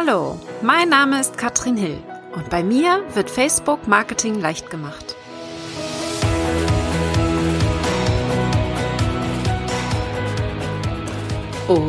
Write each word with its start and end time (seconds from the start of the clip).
Hallo, 0.00 0.38
mein 0.62 0.90
Name 0.90 1.20
ist 1.20 1.36
Katrin 1.38 1.76
Hill 1.76 2.00
und 2.32 2.48
bei 2.50 2.62
mir 2.62 3.04
wird 3.14 3.28
Facebook 3.28 3.88
Marketing 3.88 4.40
leicht 4.40 4.70
gemacht. 4.70 5.16
Und 11.66 11.82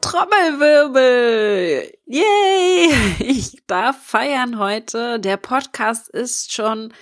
Trommelwirbel! 0.00 1.92
Yay! 2.06 2.90
Ich 3.20 3.64
darf 3.68 4.04
feiern 4.04 4.58
heute. 4.58 5.20
Der 5.20 5.36
Podcast 5.36 6.08
ist 6.08 6.52
schon 6.52 6.92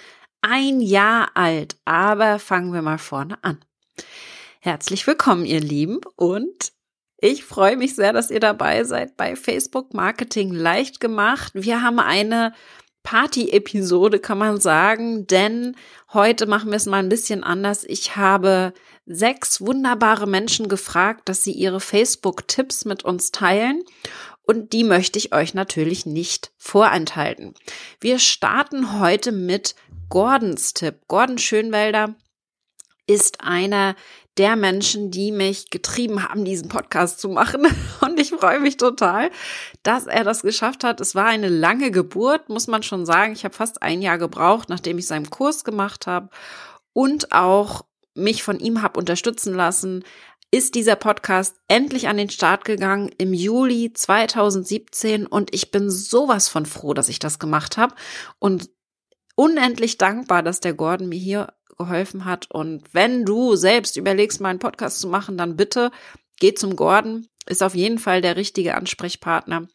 ein 0.42 0.82
Jahr 0.82 1.30
alt, 1.32 1.76
aber 1.86 2.38
fangen 2.38 2.74
wir 2.74 2.82
mal 2.82 2.98
vorne 2.98 3.38
an. 3.42 3.58
Herzlich 4.60 5.06
willkommen, 5.06 5.46
ihr 5.46 5.60
Lieben, 5.60 6.00
und 6.16 6.75
ich 7.18 7.44
freue 7.44 7.76
mich 7.76 7.94
sehr, 7.94 8.12
dass 8.12 8.30
ihr 8.30 8.40
dabei 8.40 8.84
seid 8.84 9.16
bei 9.16 9.36
Facebook 9.36 9.94
Marketing 9.94 10.52
leicht 10.52 11.00
gemacht. 11.00 11.52
Wir 11.54 11.82
haben 11.82 11.98
eine 11.98 12.52
Party-Episode, 13.02 14.18
kann 14.18 14.38
man 14.38 14.60
sagen, 14.60 15.26
denn 15.28 15.76
heute 16.12 16.46
machen 16.46 16.70
wir 16.70 16.76
es 16.76 16.86
mal 16.86 16.98
ein 16.98 17.08
bisschen 17.08 17.44
anders. 17.44 17.84
Ich 17.84 18.16
habe 18.16 18.74
sechs 19.06 19.60
wunderbare 19.60 20.26
Menschen 20.26 20.68
gefragt, 20.68 21.28
dass 21.28 21.44
sie 21.44 21.52
ihre 21.52 21.80
Facebook-Tipps 21.80 22.84
mit 22.84 23.04
uns 23.04 23.30
teilen. 23.30 23.84
Und 24.42 24.72
die 24.72 24.84
möchte 24.84 25.18
ich 25.18 25.32
euch 25.32 25.54
natürlich 25.54 26.04
nicht 26.04 26.52
vorenthalten. 26.56 27.54
Wir 28.00 28.18
starten 28.18 29.00
heute 29.00 29.32
mit 29.32 29.76
Gordons 30.08 30.74
Tipp. 30.74 31.02
Gordon 31.08 31.38
Schönwelder 31.38 32.16
ist 33.06 33.40
einer 33.40 33.94
der 34.36 34.56
Menschen, 34.56 35.10
die 35.10 35.32
mich 35.32 35.70
getrieben 35.70 36.22
haben, 36.22 36.44
diesen 36.44 36.68
Podcast 36.68 37.20
zu 37.20 37.28
machen. 37.28 37.66
Und 38.00 38.20
ich 38.20 38.30
freue 38.30 38.60
mich 38.60 38.76
total, 38.76 39.30
dass 39.82 40.06
er 40.06 40.24
das 40.24 40.42
geschafft 40.42 40.84
hat. 40.84 41.00
Es 41.00 41.14
war 41.14 41.26
eine 41.26 41.48
lange 41.48 41.90
Geburt, 41.90 42.48
muss 42.48 42.66
man 42.66 42.82
schon 42.82 43.06
sagen. 43.06 43.32
Ich 43.32 43.44
habe 43.44 43.54
fast 43.54 43.82
ein 43.82 44.02
Jahr 44.02 44.18
gebraucht, 44.18 44.68
nachdem 44.68 44.98
ich 44.98 45.06
seinen 45.06 45.30
Kurs 45.30 45.64
gemacht 45.64 46.06
habe 46.06 46.28
und 46.92 47.32
auch 47.32 47.84
mich 48.14 48.42
von 48.42 48.58
ihm 48.58 48.82
habe 48.82 48.98
unterstützen 48.98 49.54
lassen, 49.54 50.04
ist 50.50 50.74
dieser 50.74 50.96
Podcast 50.96 51.56
endlich 51.68 52.08
an 52.08 52.16
den 52.16 52.30
Start 52.30 52.64
gegangen 52.64 53.10
im 53.18 53.34
Juli 53.34 53.92
2017 53.92 55.26
und 55.26 55.52
ich 55.54 55.70
bin 55.70 55.90
sowas 55.90 56.48
von 56.48 56.66
froh, 56.66 56.94
dass 56.94 57.08
ich 57.08 57.18
das 57.18 57.38
gemacht 57.38 57.76
habe 57.76 57.94
und 58.38 58.70
unendlich 59.34 59.98
dankbar, 59.98 60.42
dass 60.42 60.60
der 60.60 60.74
Gordon 60.74 61.08
mir 61.08 61.18
hier 61.18 61.52
geholfen 61.76 62.24
hat. 62.24 62.50
Und 62.50 62.82
wenn 62.92 63.24
du 63.24 63.56
selbst 63.56 63.96
überlegst, 63.96 64.40
mal 64.40 64.50
einen 64.50 64.58
Podcast 64.58 65.00
zu 65.00 65.08
machen, 65.08 65.36
dann 65.36 65.56
bitte 65.56 65.90
geh 66.38 66.54
zum 66.54 66.76
Gordon. 66.76 67.28
Ist 67.46 67.62
auf 67.62 67.74
jeden 67.74 67.98
Fall 67.98 68.20
der 68.20 68.36
richtige 68.36 68.74
Ansprechpartner. 68.74 69.68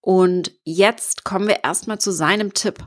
Und 0.00 0.52
jetzt 0.64 1.24
kommen 1.24 1.48
wir 1.48 1.64
erstmal 1.64 1.98
zu 1.98 2.10
seinem 2.10 2.52
Tipp. 2.52 2.86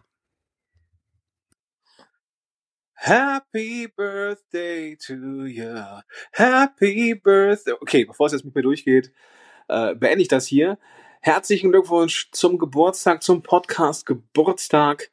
Happy 2.93 3.87
Birthday 3.95 4.97
to 4.97 5.45
you. 5.45 6.01
Happy 6.31 7.15
Birthday. 7.15 7.73
Okay, 7.79 8.05
bevor 8.05 8.27
es 8.27 8.33
jetzt 8.33 8.43
mit 8.43 8.55
mir 8.55 8.63
durchgeht, 8.63 9.13
äh, 9.67 9.95
beende 9.95 10.21
ich 10.21 10.27
das 10.27 10.45
hier. 10.45 10.77
Herzlichen 11.21 11.71
Glückwunsch 11.71 12.29
zum 12.31 12.57
Geburtstag, 12.57 13.23
zum 13.23 13.43
Podcast 13.43 14.05
Geburtstag. 14.05 15.09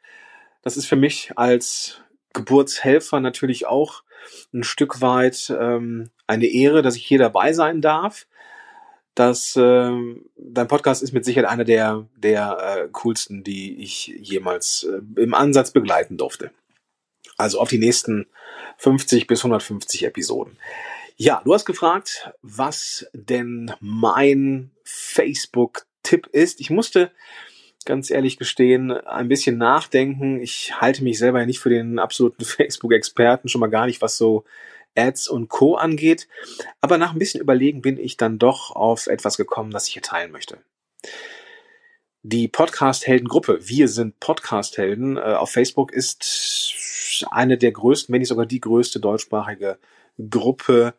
Das 0.62 0.76
ist 0.76 0.86
für 0.86 0.96
mich 0.96 1.32
als 1.36 2.00
Geburtshelfer 2.34 3.20
natürlich 3.20 3.66
auch 3.66 4.02
ein 4.52 4.64
Stück 4.64 5.00
weit 5.00 5.54
ähm, 5.58 6.10
eine 6.26 6.46
Ehre, 6.46 6.82
dass 6.82 6.96
ich 6.96 7.06
hier 7.06 7.18
dabei 7.18 7.52
sein 7.52 7.80
darf. 7.80 8.26
Das, 9.14 9.54
äh, 9.56 9.92
dein 10.36 10.68
Podcast 10.68 11.02
ist 11.02 11.12
mit 11.12 11.24
Sicherheit 11.24 11.48
einer 11.48 11.64
der, 11.64 12.06
der 12.16 12.58
äh, 12.58 12.88
coolsten, 12.92 13.44
die 13.44 13.76
ich 13.80 14.08
jemals 14.08 14.84
äh, 14.84 15.20
im 15.20 15.34
Ansatz 15.34 15.70
begleiten 15.70 16.16
durfte. 16.16 16.50
Also 17.36 17.60
auf 17.60 17.68
die 17.68 17.78
nächsten 17.78 18.26
50 18.78 19.26
bis 19.26 19.40
150 19.40 20.04
Episoden. 20.04 20.58
Ja, 21.16 21.42
du 21.44 21.54
hast 21.54 21.64
gefragt, 21.64 22.30
was 22.42 23.06
denn 23.12 23.72
mein 23.78 24.72
Facebook-Tipp 24.82 26.26
ist. 26.32 26.60
Ich 26.60 26.70
musste 26.70 27.12
ganz 27.84 28.10
ehrlich 28.10 28.38
gestehen, 28.38 28.90
ein 28.90 29.28
bisschen 29.28 29.58
nachdenken. 29.58 30.40
Ich 30.40 30.80
halte 30.80 31.04
mich 31.04 31.18
selber 31.18 31.40
ja 31.40 31.46
nicht 31.46 31.60
für 31.60 31.70
den 31.70 31.98
absoluten 31.98 32.44
Facebook-Experten, 32.44 33.48
schon 33.48 33.60
mal 33.60 33.68
gar 33.68 33.86
nicht, 33.86 34.02
was 34.02 34.16
so 34.16 34.44
Ads 34.96 35.28
und 35.28 35.48
Co. 35.48 35.76
angeht. 35.76 36.28
Aber 36.80 36.98
nach 36.98 37.12
ein 37.12 37.18
bisschen 37.18 37.40
Überlegen 37.40 37.82
bin 37.82 37.98
ich 37.98 38.16
dann 38.16 38.38
doch 38.38 38.70
auf 38.74 39.06
etwas 39.06 39.36
gekommen, 39.36 39.70
das 39.70 39.88
ich 39.88 39.94
hier 39.94 40.02
teilen 40.02 40.32
möchte. 40.32 40.58
Die 42.22 42.48
Podcast-Helden-Gruppe, 42.48 43.58
wir 43.62 43.88
sind 43.88 44.18
Podcast-Helden, 44.18 45.18
äh, 45.18 45.20
auf 45.20 45.50
Facebook 45.50 45.92
ist 45.92 47.24
eine 47.30 47.58
der 47.58 47.72
größten, 47.72 48.12
wenn 48.12 48.20
nicht 48.20 48.28
sogar 48.28 48.46
die 48.46 48.60
größte 48.60 48.98
deutschsprachige 48.98 49.78
Gruppe 50.30 50.94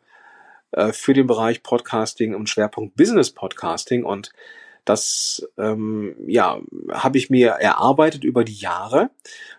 äh, 0.70 0.92
für 0.92 1.14
den 1.14 1.26
Bereich 1.26 1.62
Podcasting 1.62 2.34
und 2.34 2.48
Schwerpunkt 2.48 2.96
Business 2.96 3.30
Podcasting. 3.32 4.04
Und 4.04 4.32
das 4.86 5.46
ähm, 5.58 6.16
ja, 6.26 6.60
habe 6.90 7.18
ich 7.18 7.28
mir 7.28 7.50
erarbeitet 7.50 8.24
über 8.24 8.44
die 8.44 8.54
Jahre. 8.54 9.10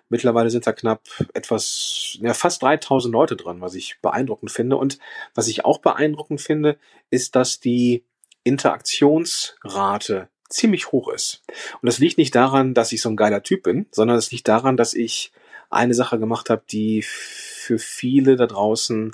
Mittlerweile 0.09 0.49
sind 0.49 0.65
da 0.65 0.71
knapp 0.71 1.01
etwas, 1.33 2.17
ja, 2.21 2.33
fast 2.33 2.63
3000 2.63 3.11
Leute 3.11 3.35
dran, 3.35 3.61
was 3.61 3.75
ich 3.75 3.99
beeindruckend 4.01 4.51
finde. 4.51 4.77
Und 4.77 4.99
was 5.35 5.47
ich 5.47 5.65
auch 5.65 5.79
beeindruckend 5.79 6.41
finde, 6.41 6.77
ist, 7.09 7.35
dass 7.35 7.59
die 7.59 8.05
Interaktionsrate 8.43 10.29
ziemlich 10.49 10.93
hoch 10.93 11.09
ist. 11.09 11.43
Und 11.81 11.87
das 11.87 11.99
liegt 11.99 12.17
nicht 12.17 12.33
daran, 12.33 12.73
dass 12.73 12.93
ich 12.93 13.01
so 13.01 13.09
ein 13.09 13.17
geiler 13.17 13.43
Typ 13.43 13.63
bin, 13.63 13.85
sondern 13.91 14.17
es 14.17 14.31
liegt 14.31 14.47
daran, 14.47 14.77
dass 14.77 14.93
ich 14.93 15.33
eine 15.69 15.93
Sache 15.93 16.19
gemacht 16.19 16.49
habe, 16.49 16.63
die 16.71 17.01
für 17.01 17.77
viele 17.77 18.37
da 18.37 18.47
draußen 18.47 19.13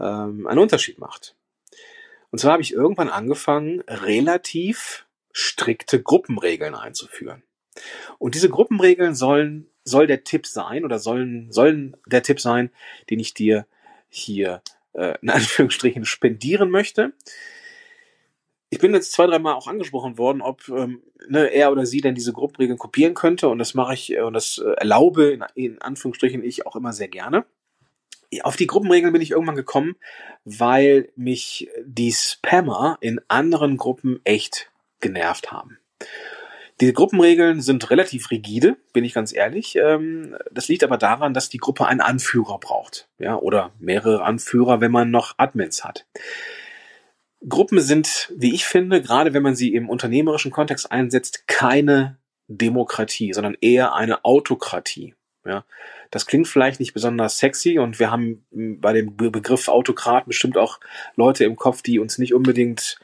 ähm, 0.00 0.46
einen 0.46 0.58
Unterschied 0.58 0.98
macht. 0.98 1.34
Und 2.30 2.38
zwar 2.38 2.52
habe 2.52 2.62
ich 2.62 2.72
irgendwann 2.72 3.10
angefangen, 3.10 3.82
relativ 3.86 5.06
strikte 5.32 6.02
Gruppenregeln 6.02 6.74
einzuführen. 6.74 7.42
Und 8.18 8.34
diese 8.34 8.48
Gruppenregeln 8.48 9.14
sollen, 9.14 9.68
soll 9.84 10.06
der 10.06 10.24
Tipp 10.24 10.46
sein 10.46 10.84
oder 10.84 10.98
sollen, 10.98 11.52
sollen 11.52 11.96
der 12.06 12.22
Tipp 12.22 12.40
sein, 12.40 12.70
den 13.10 13.20
ich 13.20 13.34
dir 13.34 13.66
hier 14.08 14.62
äh, 14.92 15.14
in 15.22 15.30
Anführungsstrichen 15.30 16.04
spendieren 16.04 16.70
möchte. 16.70 17.12
Ich 18.70 18.80
bin 18.80 18.92
jetzt 18.92 19.12
zwei, 19.12 19.26
dreimal 19.26 19.54
auch 19.54 19.66
angesprochen 19.66 20.18
worden, 20.18 20.42
ob 20.42 20.68
ähm, 20.68 21.02
ne, 21.26 21.46
er 21.46 21.72
oder 21.72 21.86
sie 21.86 22.02
denn 22.02 22.14
diese 22.14 22.34
Gruppenregeln 22.34 22.78
kopieren 22.78 23.14
könnte 23.14 23.48
und 23.48 23.58
das 23.58 23.72
mache 23.72 23.94
ich 23.94 24.12
äh, 24.12 24.20
und 24.20 24.34
das 24.34 24.58
äh, 24.58 24.72
erlaube 24.72 25.30
in, 25.30 25.44
in 25.54 25.80
Anführungsstrichen 25.80 26.44
ich 26.44 26.66
auch 26.66 26.76
immer 26.76 26.92
sehr 26.92 27.08
gerne. 27.08 27.46
Auf 28.42 28.56
die 28.56 28.66
Gruppenregeln 28.66 29.14
bin 29.14 29.22
ich 29.22 29.30
irgendwann 29.30 29.56
gekommen, 29.56 29.96
weil 30.44 31.10
mich 31.16 31.70
die 31.82 32.12
Spammer 32.12 32.98
in 33.00 33.22
anderen 33.28 33.78
Gruppen 33.78 34.20
echt 34.24 34.70
genervt 35.00 35.52
haben. 35.52 35.78
Die 36.80 36.92
Gruppenregeln 36.92 37.60
sind 37.60 37.90
relativ 37.90 38.30
rigide, 38.30 38.76
bin 38.92 39.04
ich 39.04 39.12
ganz 39.12 39.32
ehrlich. 39.34 39.76
Ähm, 39.76 40.36
das 40.52 40.68
liegt 40.68 40.84
aber 40.84 40.96
daran, 40.96 41.34
dass 41.34 41.48
die 41.48 41.58
Gruppe 41.58 41.86
einen 41.86 42.00
Anführer 42.00 42.58
braucht, 42.58 43.08
ja, 43.18 43.36
oder 43.36 43.72
mehrere 43.80 44.22
Anführer, 44.22 44.80
wenn 44.80 44.92
man 44.92 45.10
noch 45.10 45.34
Admins 45.38 45.84
hat. 45.84 46.06
Gruppen 47.48 47.80
sind, 47.80 48.32
wie 48.36 48.54
ich 48.54 48.64
finde, 48.64 49.02
gerade 49.02 49.34
wenn 49.34 49.42
man 49.42 49.56
sie 49.56 49.74
im 49.74 49.88
unternehmerischen 49.88 50.50
Kontext 50.50 50.90
einsetzt, 50.90 51.46
keine 51.48 52.18
Demokratie, 52.46 53.32
sondern 53.32 53.56
eher 53.60 53.94
eine 53.94 54.24
Autokratie. 54.24 55.14
Ja, 55.44 55.64
das 56.10 56.26
klingt 56.26 56.48
vielleicht 56.48 56.78
nicht 56.78 56.94
besonders 56.94 57.38
sexy 57.38 57.78
und 57.78 57.98
wir 57.98 58.10
haben 58.10 58.44
bei 58.50 58.92
dem 58.92 59.16
Begriff 59.16 59.68
Autokrat 59.68 60.26
bestimmt 60.26 60.58
auch 60.58 60.78
Leute 61.16 61.44
im 61.44 61.56
Kopf, 61.56 61.80
die 61.82 61.98
uns 61.98 62.18
nicht 62.18 62.34
unbedingt 62.34 62.98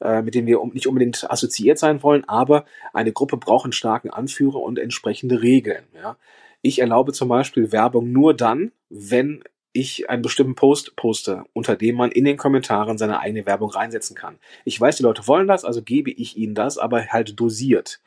äh, 0.00 0.22
mit 0.22 0.34
denen 0.34 0.46
wir 0.46 0.60
nicht 0.72 0.86
unbedingt 0.86 1.30
assoziiert 1.30 1.78
sein 1.78 2.02
wollen, 2.02 2.24
aber 2.28 2.64
eine 2.92 3.12
Gruppe 3.12 3.36
braucht 3.36 3.64
einen 3.64 3.72
starken 3.72 4.10
Anführer 4.10 4.60
und 4.60 4.78
entsprechende 4.78 5.42
Regeln. 5.42 5.84
Ja. 5.94 6.16
Ich 6.62 6.80
erlaube 6.80 7.12
zum 7.12 7.28
Beispiel 7.28 7.72
Werbung 7.72 8.12
nur 8.12 8.34
dann, 8.34 8.72
wenn 8.88 9.42
ich 9.72 10.10
einen 10.10 10.22
bestimmten 10.22 10.56
Post 10.56 10.96
poste, 10.96 11.44
unter 11.52 11.76
dem 11.76 11.94
man 11.94 12.10
in 12.10 12.24
den 12.24 12.36
Kommentaren 12.36 12.98
seine 12.98 13.20
eigene 13.20 13.46
Werbung 13.46 13.70
reinsetzen 13.70 14.16
kann. 14.16 14.38
Ich 14.64 14.80
weiß, 14.80 14.96
die 14.96 15.02
Leute 15.04 15.26
wollen 15.28 15.46
das, 15.46 15.64
also 15.64 15.82
gebe 15.82 16.10
ich 16.10 16.36
ihnen 16.36 16.54
das, 16.54 16.76
aber 16.76 17.06
halt 17.06 17.38
dosiert. 17.38 18.00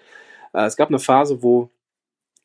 Äh, 0.53 0.65
es 0.65 0.75
gab 0.75 0.89
eine 0.89 0.99
Phase, 0.99 1.41
wo 1.41 1.69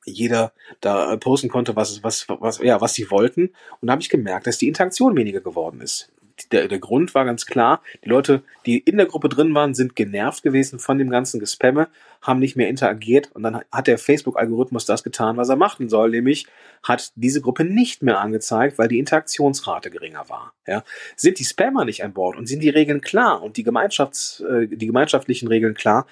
jeder 0.05 0.53
da 0.81 1.17
posten 1.17 1.49
konnte, 1.49 1.75
was, 1.75 2.03
was, 2.03 2.27
was, 2.29 2.59
ja, 2.59 2.81
was 2.81 2.95
sie 2.95 3.11
wollten. 3.11 3.51
Und 3.81 3.89
da 3.89 3.93
habe 3.93 4.03
ich 4.03 4.09
gemerkt, 4.09 4.47
dass 4.47 4.59
die 4.59 4.69
Interaktion 4.69 5.17
weniger 5.17 5.41
geworden 5.41 5.81
ist 5.81 6.13
der, 6.53 6.69
der 6.69 6.79
Grund 6.79 7.15
war 7.15 7.25
ganz 7.25 7.47
klar, 7.47 7.83
die 8.05 8.09
Leute, 8.09 8.43
die 8.67 8.79
in 8.79 8.97
der 8.97 9.07
Gruppe 9.07 9.29
drin 9.29 9.55
waren, 9.55 9.75
sind 9.75 9.97
genervt 9.97 10.43
gewesen 10.43 10.79
von 10.79 10.99
dem 10.99 11.11
ganzen 11.11 11.41
Gespamme, 11.41 11.89
haben 12.23 12.39
nicht 12.39 12.57
mehr 12.57 12.69
interagiert 12.69 13.31
und 13.35 13.43
dann 13.43 13.63
hat 13.71 13.87
der 13.87 13.99
Facebook-Algorithmus 13.99 14.87
das 14.87 15.03
getan, 15.03 15.37
was 15.37 15.49
er 15.49 15.57
machen 15.57 15.89
soll, 15.89 16.11
nämlich 16.11 16.47
hat 16.83 17.13
diese 17.17 17.41
Gruppe 17.41 17.65
nicht 17.65 18.03
mehr 18.03 18.21
angezeigt, 18.21 18.79
weil 18.79 18.89
die 18.89 18.99
Interaktionsrate 18.99 19.91
geringer 19.91 20.29
war. 20.29 20.53
Ja. 20.67 20.85
Sind 21.17 21.39
die 21.39 21.45
Spammer 21.45 21.85
nicht 21.85 22.05
an 22.05 22.13
Bord 22.13 22.37
und 22.37 22.47
sind 22.47 22.61
die 22.61 22.71
Regeln 22.71 23.01
klar 23.01 23.43
und 23.43 23.57
die, 23.57 23.65
Gemeinschafts-, 23.65 24.45
äh, 24.45 24.69
die 24.69 24.87
gemeinschaftlichen 24.87 25.49
Regeln 25.49 25.75
klar, 25.75 26.07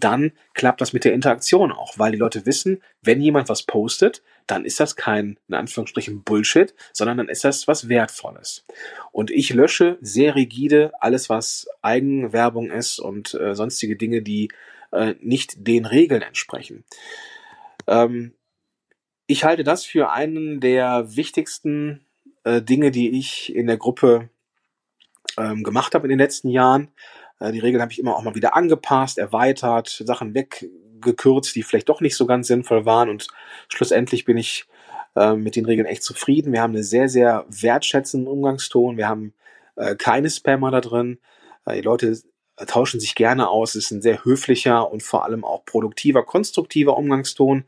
dann 0.00 0.32
klappt 0.54 0.80
das 0.80 0.92
mit 0.92 1.04
der 1.04 1.12
Interaktion 1.14 1.72
auch, 1.72 1.98
weil 1.98 2.12
die 2.12 2.18
Leute 2.18 2.46
wissen, 2.46 2.82
wenn 3.02 3.20
jemand 3.20 3.48
was 3.48 3.62
postet, 3.62 4.22
dann 4.46 4.64
ist 4.64 4.80
das 4.80 4.96
kein, 4.96 5.38
in 5.48 5.54
Anführungsstrichen, 5.54 6.22
Bullshit, 6.22 6.74
sondern 6.92 7.18
dann 7.18 7.28
ist 7.28 7.44
das 7.44 7.66
was 7.68 7.88
Wertvolles. 7.88 8.64
Und 9.12 9.30
ich 9.30 9.50
lösche 9.50 9.98
sehr 10.00 10.34
rigide 10.34 10.92
alles, 11.00 11.28
was 11.28 11.68
Eigenwerbung 11.82 12.70
ist 12.70 12.98
und 12.98 13.34
äh, 13.34 13.54
sonstige 13.54 13.96
Dinge, 13.96 14.22
die 14.22 14.48
äh, 14.92 15.14
nicht 15.20 15.66
den 15.66 15.86
Regeln 15.86 16.22
entsprechen. 16.22 16.84
Ähm, 17.86 18.34
ich 19.26 19.44
halte 19.44 19.64
das 19.64 19.84
für 19.84 20.10
einen 20.10 20.60
der 20.60 21.16
wichtigsten 21.16 22.04
äh, 22.44 22.60
Dinge, 22.60 22.90
die 22.90 23.18
ich 23.18 23.54
in 23.54 23.66
der 23.66 23.78
Gruppe 23.78 24.28
ähm, 25.38 25.62
gemacht 25.62 25.94
habe 25.94 26.06
in 26.06 26.10
den 26.10 26.18
letzten 26.18 26.48
Jahren. 26.48 26.88
Äh, 27.40 27.52
die 27.52 27.60
Regeln 27.60 27.82
habe 27.82 27.92
ich 27.92 27.98
immer 27.98 28.16
auch 28.16 28.22
mal 28.22 28.34
wieder 28.34 28.56
angepasst, 28.56 29.18
erweitert, 29.18 30.02
Sachen 30.04 30.34
weggekürzt, 30.34 31.54
die 31.54 31.62
vielleicht 31.62 31.88
doch 31.88 32.00
nicht 32.00 32.16
so 32.16 32.26
ganz 32.26 32.46
sinnvoll 32.46 32.84
waren. 32.86 33.08
Und 33.08 33.28
schlussendlich 33.68 34.24
bin 34.24 34.36
ich 34.36 34.66
äh, 35.16 35.34
mit 35.34 35.56
den 35.56 35.66
Regeln 35.66 35.86
echt 35.86 36.02
zufrieden. 36.02 36.52
Wir 36.52 36.62
haben 36.62 36.74
einen 36.74 36.84
sehr, 36.84 37.08
sehr 37.08 37.46
wertschätzenden 37.48 38.28
Umgangston. 38.28 38.96
Wir 38.96 39.08
haben 39.08 39.34
äh, 39.76 39.96
keine 39.96 40.30
Spammer 40.30 40.70
da 40.70 40.80
drin. 40.80 41.18
Die 41.72 41.80
Leute 41.80 42.14
tauschen 42.66 43.00
sich 43.00 43.14
gerne 43.14 43.48
aus. 43.48 43.74
Es 43.74 43.86
ist 43.86 43.90
ein 43.90 44.02
sehr 44.02 44.24
höflicher 44.24 44.90
und 44.92 45.02
vor 45.02 45.24
allem 45.24 45.44
auch 45.44 45.64
produktiver, 45.64 46.22
konstruktiver 46.24 46.96
Umgangston. 46.96 47.64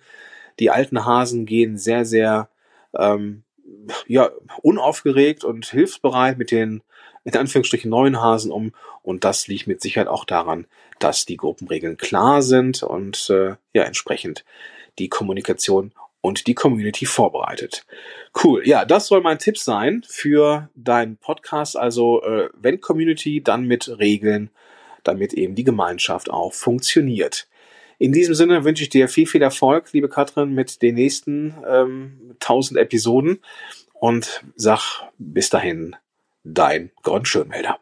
Die 0.58 0.70
alten 0.70 1.04
Hasen 1.04 1.46
gehen 1.46 1.78
sehr, 1.78 2.04
sehr 2.04 2.50
ähm, 2.94 3.42
ja, 4.06 4.30
unaufgeregt 4.62 5.44
und 5.44 5.66
hilfsbereit 5.66 6.38
mit 6.38 6.50
den 6.50 6.82
in 7.24 7.36
Anführungsstrichen 7.36 7.90
neuen 7.90 8.20
Hasen 8.20 8.52
um. 8.52 8.72
Und 9.02 9.24
das 9.24 9.48
liegt 9.48 9.66
mit 9.66 9.82
Sicherheit 9.82 10.08
auch 10.08 10.24
daran, 10.24 10.66
dass 11.00 11.26
die 11.26 11.36
Gruppenregeln 11.36 11.96
klar 11.96 12.40
sind 12.42 12.82
und 12.82 13.28
äh, 13.30 13.56
ja 13.72 13.82
entsprechend 13.82 14.44
die 14.98 15.08
Kommunikation 15.08 15.92
und 16.20 16.46
die 16.46 16.54
Community 16.54 17.04
vorbereitet. 17.06 17.84
Cool. 18.42 18.66
Ja, 18.66 18.84
das 18.84 19.06
soll 19.08 19.20
mein 19.20 19.38
Tipp 19.38 19.58
sein 19.58 20.02
für 20.08 20.70
deinen 20.74 21.18
Podcast. 21.18 21.76
Also 21.76 22.22
äh, 22.22 22.48
wenn 22.54 22.80
Community, 22.80 23.42
dann 23.42 23.64
mit 23.66 23.98
Regeln, 23.98 24.50
damit 25.04 25.32
eben 25.34 25.54
die 25.54 25.64
Gemeinschaft 25.64 26.30
auch 26.30 26.52
funktioniert. 26.52 27.48
In 27.98 28.12
diesem 28.12 28.34
Sinne 28.34 28.64
wünsche 28.64 28.82
ich 28.82 28.90
dir 28.90 29.08
viel, 29.08 29.26
viel 29.26 29.42
Erfolg, 29.42 29.92
liebe 29.92 30.08
Katrin, 30.08 30.52
mit 30.52 30.82
den 30.82 30.96
nächsten 30.96 31.54
ähm, 31.66 32.34
1000 32.40 32.78
Episoden 32.78 33.38
und 33.94 34.44
sag 34.54 35.04
bis 35.18 35.48
dahin 35.48 35.96
dein 36.44 36.90
Gordon 37.02 37.24
Schönmelder. 37.24 37.78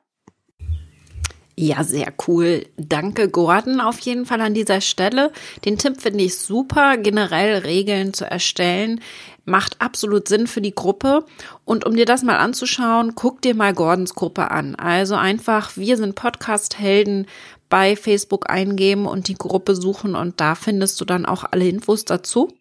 Ja, 1.57 1.85
sehr 1.85 2.13
cool. 2.27 2.67
Danke, 2.77 3.29
Gordon, 3.29 3.81
auf 3.81 4.01
jeden 4.01 4.27
Fall 4.27 4.41
an 4.41 4.55
dieser 4.55 4.81
Stelle. 4.81 5.31
Den 5.65 5.79
Tipp 5.79 6.01
finde 6.01 6.25
ich 6.25 6.37
super. 6.37 6.97
Generell 6.97 7.59
Regeln 7.59 8.13
zu 8.13 8.25
erstellen 8.25 9.01
macht 9.45 9.81
absolut 9.81 10.27
Sinn 10.27 10.47
für 10.49 10.61
die 10.61 10.75
Gruppe. 10.75 11.25
Und 11.65 11.85
um 11.85 11.95
dir 11.95 12.07
das 12.07 12.23
mal 12.23 12.39
anzuschauen, 12.39 13.15
guck 13.15 13.41
dir 13.43 13.55
mal 13.55 13.73
Gordons 13.73 14.15
Gruppe 14.15 14.51
an. 14.51 14.75
Also 14.75 15.15
einfach, 15.15 15.77
wir 15.77 15.97
sind 15.97 16.17
Podcast-Helden 16.17 17.27
bei 17.75 17.97
Facebook 17.97 18.49
eingeben 18.51 19.05
und 19.05 19.27
die 19.27 19.35
Gruppe 19.35 19.75
suchen 19.75 20.15
und 20.15 20.41
da 20.41 20.55
findest 20.55 21.01
du 21.01 21.05
dann 21.05 21.27
auch 21.27 21.43
alle 21.51 21.67
Infos 21.67 22.05
dazu. 22.05 22.53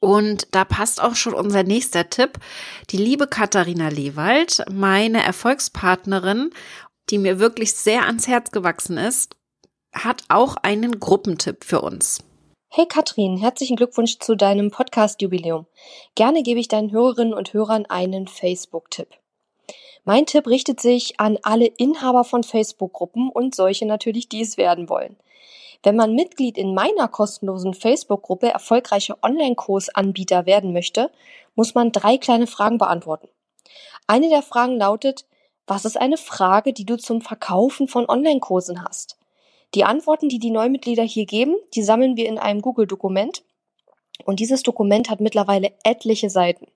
Und 0.00 0.48
da 0.50 0.66
passt 0.66 1.02
auch 1.02 1.14
schon 1.14 1.32
unser 1.32 1.62
nächster 1.62 2.10
Tipp. 2.10 2.38
Die 2.90 2.98
liebe 2.98 3.26
Katharina 3.26 3.88
Lewald, 3.88 4.66
meine 4.70 5.22
Erfolgspartnerin, 5.22 6.50
die 7.08 7.16
mir 7.16 7.38
wirklich 7.38 7.72
sehr 7.72 8.04
ans 8.04 8.28
Herz 8.28 8.50
gewachsen 8.50 8.98
ist, 8.98 9.34
hat 9.94 10.24
auch 10.28 10.56
einen 10.56 11.00
Gruppentipp 11.00 11.64
für 11.64 11.80
uns. 11.80 12.22
Hey 12.68 12.84
Katrin, 12.86 13.38
herzlichen 13.38 13.76
Glückwunsch 13.76 14.18
zu 14.18 14.34
deinem 14.34 14.70
Podcast-Jubiläum. 14.70 15.64
Gerne 16.16 16.42
gebe 16.42 16.60
ich 16.60 16.68
deinen 16.68 16.92
Hörerinnen 16.92 17.32
und 17.32 17.54
Hörern 17.54 17.86
einen 17.86 18.28
Facebook-Tipp. 18.28 19.08
Mein 20.04 20.26
Tipp 20.26 20.46
richtet 20.46 20.80
sich 20.80 21.20
an 21.20 21.38
alle 21.42 21.66
Inhaber 21.66 22.24
von 22.24 22.42
Facebook-Gruppen 22.42 23.28
und 23.28 23.54
solche 23.54 23.86
natürlich, 23.86 24.28
die 24.28 24.42
es 24.42 24.56
werden 24.56 24.88
wollen. 24.88 25.16
Wenn 25.82 25.96
man 25.96 26.14
Mitglied 26.14 26.58
in 26.58 26.74
meiner 26.74 27.08
kostenlosen 27.08 27.74
Facebook-Gruppe 27.74 28.48
erfolgreiche 28.48 29.16
Online-Kursanbieter 29.22 30.46
werden 30.46 30.72
möchte, 30.72 31.10
muss 31.54 31.74
man 31.74 31.92
drei 31.92 32.18
kleine 32.18 32.46
Fragen 32.46 32.78
beantworten. 32.78 33.28
Eine 34.06 34.28
der 34.28 34.42
Fragen 34.42 34.76
lautet, 34.76 35.26
was 35.66 35.84
ist 35.84 35.98
eine 35.98 36.16
Frage, 36.16 36.72
die 36.72 36.86
du 36.86 36.96
zum 36.96 37.20
Verkaufen 37.20 37.88
von 37.88 38.08
Online-Kursen 38.08 38.82
hast? 38.82 39.18
Die 39.74 39.84
Antworten, 39.84 40.30
die 40.30 40.38
die 40.38 40.50
Neumitglieder 40.50 41.02
hier 41.02 41.26
geben, 41.26 41.54
die 41.74 41.82
sammeln 41.82 42.16
wir 42.16 42.26
in 42.26 42.38
einem 42.38 42.62
Google-Dokument. 42.62 43.44
Und 44.24 44.40
dieses 44.40 44.62
Dokument 44.62 45.10
hat 45.10 45.20
mittlerweile 45.20 45.72
etliche 45.84 46.30
Seiten. 46.30 46.66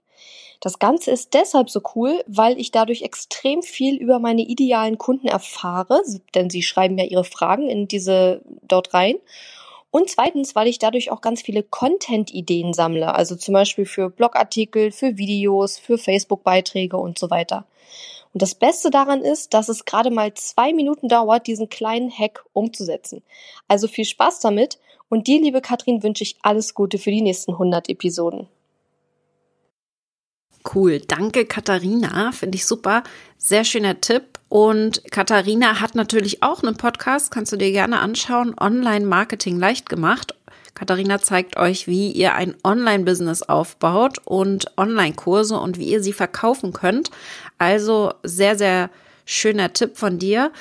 Das 0.61 0.79
Ganze 0.79 1.11
ist 1.11 1.35
deshalb 1.35 1.71
so 1.71 1.81
cool, 1.97 2.23
weil 2.29 2.59
ich 2.61 2.71
dadurch 2.71 3.03
extrem 3.03 3.63
viel 3.63 3.97
über 3.97 4.21
meine 4.21 4.43
idealen 4.43 4.97
Kunden 4.97 5.27
erfahre, 5.27 6.03
denn 6.37 6.51
sie 6.51 6.63
schreiben 6.63 6.97
ja 6.99 7.05
ihre 7.05 7.25
Fragen 7.25 7.69
in 7.69 7.89
diese 7.89 8.43
dort 8.63 8.95
rein. 8.95 9.17
Und 9.91 10.09
zweitens, 10.09 10.55
weil 10.55 10.69
ich 10.69 10.79
dadurch 10.79 11.11
auch 11.11 11.21
ganz 11.21 11.43
viele 11.43 11.65
Content-Ideen 11.65 12.73
sammle, 12.73 13.15
also 13.15 13.35
zum 13.35 13.55
Beispiel 13.55 13.87
für 13.87 14.09
Blogartikel, 14.09 14.93
für 14.93 15.19
Videos, 15.19 15.79
für 15.79 15.99
Facebook-Beiträge 15.99 16.97
und 16.97 17.19
so 17.19 17.29
weiter. 17.29 17.67
Und 18.33 18.41
das 18.41 18.55
Beste 18.55 18.91
daran 18.91 19.21
ist, 19.21 19.53
dass 19.53 19.69
es 19.69 19.85
gerade 19.85 20.11
mal 20.11 20.33
zwei 20.35 20.73
Minuten 20.73 21.09
dauert, 21.09 21.47
diesen 21.47 21.69
kleinen 21.69 22.11
Hack 22.11 22.45
umzusetzen. 22.53 23.23
Also 23.69 23.89
viel 23.89 24.05
Spaß 24.07 24.41
damit 24.41 24.79
und 25.11 25.27
dir, 25.27 25.43
liebe 25.43 25.61
Katrin, 25.61 26.03
wünsche 26.03 26.23
ich 26.25 26.37
alles 26.43 26.73
Gute 26.75 26.99
für 26.99 27.11
die 27.11 27.21
nächsten 27.21 27.53
100 27.53 27.89
Episoden. 27.89 28.49
Cool, 30.75 31.01
danke 31.01 31.45
Katharina, 31.45 32.33
finde 32.33 32.57
ich 32.57 32.67
super. 32.67 33.03
Sehr 33.37 33.65
schöner 33.65 34.01
Tipp. 34.01 34.39
Und 34.49 35.03
Katharina 35.11 35.81
hat 35.81 35.95
natürlich 35.95 36.43
auch 36.43 36.63
einen 36.63 36.77
Podcast, 36.77 37.31
kannst 37.31 37.53
du 37.53 37.57
dir 37.57 37.73
gerne 37.73 38.01
anschauen. 38.01 38.55
Online-Marketing 38.59 39.59
leicht 39.59 39.89
gemacht. 39.89 40.35
Katharina 40.75 41.21
zeigt 41.21 41.57
euch, 41.57 41.87
wie 41.87 42.11
ihr 42.13 42.35
ein 42.35 42.55
Online-Business 42.65 43.43
aufbaut 43.43 44.19
und 44.25 44.67
Online-Kurse 44.77 45.59
und 45.59 45.79
wie 45.79 45.89
ihr 45.89 46.03
sie 46.03 46.13
verkaufen 46.13 46.73
könnt. 46.73 47.11
Also 47.59 48.13
sehr, 48.23 48.57
sehr 48.57 48.91
schöner 49.25 49.73
Tipp 49.73 49.97
von 49.97 50.19
dir. 50.19 50.53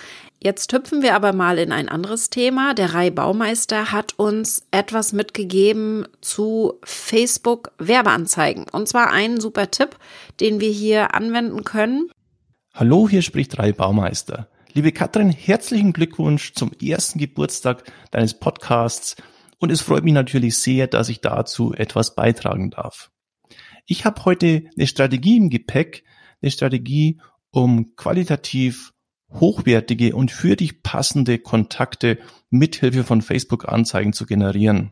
Jetzt 0.43 0.73
hüpfen 0.73 1.01
wir 1.03 1.15
aber 1.15 1.33
mal 1.33 1.59
in 1.59 1.71
ein 1.71 1.87
anderes 1.87 2.29
Thema. 2.29 2.73
Der 2.73 2.93
Rai 2.93 3.11
Baumeister 3.11 3.91
hat 3.91 4.18
uns 4.18 4.65
etwas 4.71 5.13
mitgegeben 5.13 6.07
zu 6.21 6.80
Facebook 6.83 7.71
Werbeanzeigen. 7.77 8.65
Und 8.71 8.87
zwar 8.87 9.11
einen 9.11 9.39
super 9.39 9.69
Tipp, 9.69 9.97
den 10.39 10.59
wir 10.59 10.71
hier 10.71 11.13
anwenden 11.13 11.63
können. 11.63 12.09
Hallo, 12.73 13.07
hier 13.07 13.21
spricht 13.21 13.59
Rai 13.59 13.71
Baumeister. 13.71 14.47
Liebe 14.73 14.91
Katrin, 14.91 15.30
herzlichen 15.30 15.94
Glückwunsch 15.94 16.53
zum 16.53 16.71
ersten 16.81 17.19
Geburtstag 17.19 17.83
deines 18.11 18.33
Podcasts 18.33 19.18
und 19.61 19.69
es 19.71 19.81
freut 19.81 20.03
mich 20.03 20.13
natürlich 20.13 20.57
sehr, 20.57 20.87
dass 20.87 21.07
ich 21.07 21.21
dazu 21.21 21.73
etwas 21.73 22.15
beitragen 22.15 22.71
darf. 22.71 23.11
Ich 23.85 24.06
habe 24.06 24.25
heute 24.25 24.63
eine 24.75 24.87
Strategie 24.87 25.37
im 25.37 25.51
Gepäck, 25.51 26.03
eine 26.41 26.49
Strategie, 26.49 27.19
um 27.51 27.95
qualitativ 27.95 28.93
hochwertige 29.33 30.15
und 30.15 30.31
für 30.31 30.55
dich 30.55 30.83
passende 30.83 31.39
Kontakte 31.39 32.17
mithilfe 32.49 33.03
von 33.03 33.21
Facebook-Anzeigen 33.21 34.13
zu 34.13 34.25
generieren. 34.25 34.91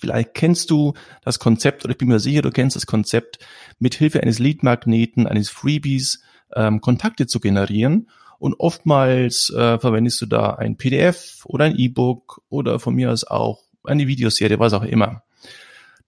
Vielleicht 0.00 0.34
kennst 0.34 0.70
du 0.70 0.94
das 1.22 1.38
Konzept, 1.38 1.84
oder 1.84 1.92
ich 1.92 1.98
bin 1.98 2.08
mir 2.08 2.20
sicher, 2.20 2.42
du 2.42 2.50
kennst 2.50 2.76
das 2.76 2.86
Konzept, 2.86 3.38
mithilfe 3.78 4.22
eines 4.22 4.38
Lead-Magneten, 4.38 5.26
eines 5.26 5.48
Freebies 5.48 6.22
ähm, 6.54 6.80
Kontakte 6.80 7.26
zu 7.26 7.40
generieren. 7.40 8.10
Und 8.38 8.54
oftmals 8.58 9.50
äh, 9.50 9.78
verwendest 9.78 10.20
du 10.20 10.26
da 10.26 10.54
ein 10.54 10.76
PDF 10.76 11.44
oder 11.44 11.64
ein 11.64 11.76
E-Book 11.76 12.42
oder 12.48 12.78
von 12.78 12.94
mir 12.94 13.10
aus 13.10 13.24
auch 13.24 13.62
eine 13.82 14.06
Videoserie, 14.06 14.58
was 14.58 14.74
auch 14.74 14.84
immer. 14.84 15.22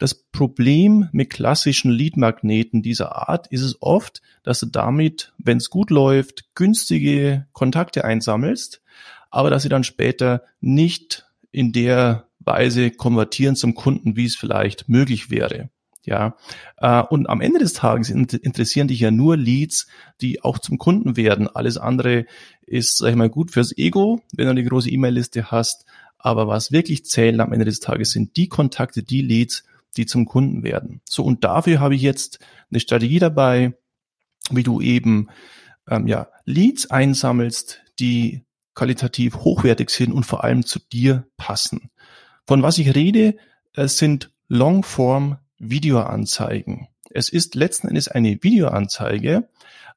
Das 0.00 0.14
Problem 0.14 1.11
mit 1.12 1.28
klassischen 1.28 1.90
Lead-Magneten 1.90 2.80
dieser 2.80 3.28
Art 3.28 3.49
ist 3.49 3.61
es 3.61 3.83
oft, 3.83 4.23
dass 4.42 4.61
du 4.61 4.66
damit, 4.66 5.35
wenn 5.37 5.59
es 5.59 5.69
gut 5.69 5.90
läuft, 5.90 6.54
günstige 6.54 7.47
Kontakte 7.52 8.02
einsammelst, 8.02 8.80
aber 9.30 9.50
dass 9.50 9.62
sie 9.62 9.69
dann 9.69 9.85
später 9.85 10.42
nicht 10.62 11.26
in 11.52 11.73
der 11.73 12.25
Weise 12.38 12.90
konvertieren 12.90 13.57
zum 13.57 13.75
Kunden, 13.75 14.16
wie 14.16 14.25
es 14.25 14.37
vielleicht 14.37 14.88
möglich 14.88 15.30
wäre. 15.30 15.69
Ja, 16.07 16.35
äh, 16.78 17.02
und 17.02 17.28
am 17.28 17.42
Ende 17.42 17.59
des 17.59 17.75
Tages 17.75 18.09
interessieren 18.09 18.88
dich 18.88 19.00
ja 19.00 19.11
nur 19.11 19.37
Leads, 19.37 19.87
die 20.23 20.42
auch 20.42 20.59
zum 20.59 20.78
Kunden 20.78 21.19
werden. 21.19 21.47
Alles 21.47 21.76
andere 21.76 22.25
ist, 22.62 22.97
sag 22.97 23.11
ich 23.11 23.16
mal, 23.16 23.28
gut 23.28 23.50
fürs 23.50 23.76
Ego, 23.76 24.23
wenn 24.35 24.47
du 24.47 24.52
eine 24.52 24.64
große 24.64 24.88
E-Mail-Liste 24.88 25.50
hast. 25.50 25.85
Aber 26.16 26.49
was 26.49 26.73
wirklich 26.73 27.04
zählt 27.04 27.38
am 27.38 27.52
Ende 27.52 27.66
des 27.66 27.80
Tages 27.80 28.12
sind 28.12 28.38
die 28.38 28.49
Kontakte, 28.49 29.02
die 29.02 29.21
Leads, 29.21 29.64
die 29.97 30.07
zum 30.07 30.25
Kunden 30.25 30.63
werden. 30.63 31.01
So, 31.05 31.25
und 31.25 31.45
dafür 31.45 31.81
habe 31.81 31.95
ich 31.95 32.03
jetzt 32.03 32.39
eine 32.71 32.81
Strategie 32.81 33.19
dabei, 33.19 33.75
wie 34.51 34.63
du 34.63 34.81
eben 34.81 35.29
ähm, 35.89 36.07
ja, 36.07 36.29
Leads 36.45 36.91
einsammelst, 36.91 37.83
die 37.99 38.45
qualitativ 38.75 39.37
hochwertig 39.37 39.91
sind 39.91 40.13
und 40.13 40.25
vor 40.25 40.45
allem 40.45 40.65
zu 40.65 40.79
dir 40.79 41.27
passen. 41.37 41.91
Von 42.47 42.63
was 42.63 42.79
ich 42.79 42.95
rede, 42.95 43.37
es 43.73 43.99
sind 43.99 44.33
Longform 44.49 45.39
Videoanzeigen. 45.59 46.89
Es 47.11 47.29
ist 47.29 47.55
letzten 47.55 47.89
Endes 47.89 48.09
eine 48.09 48.43
Videoanzeige, 48.43 49.49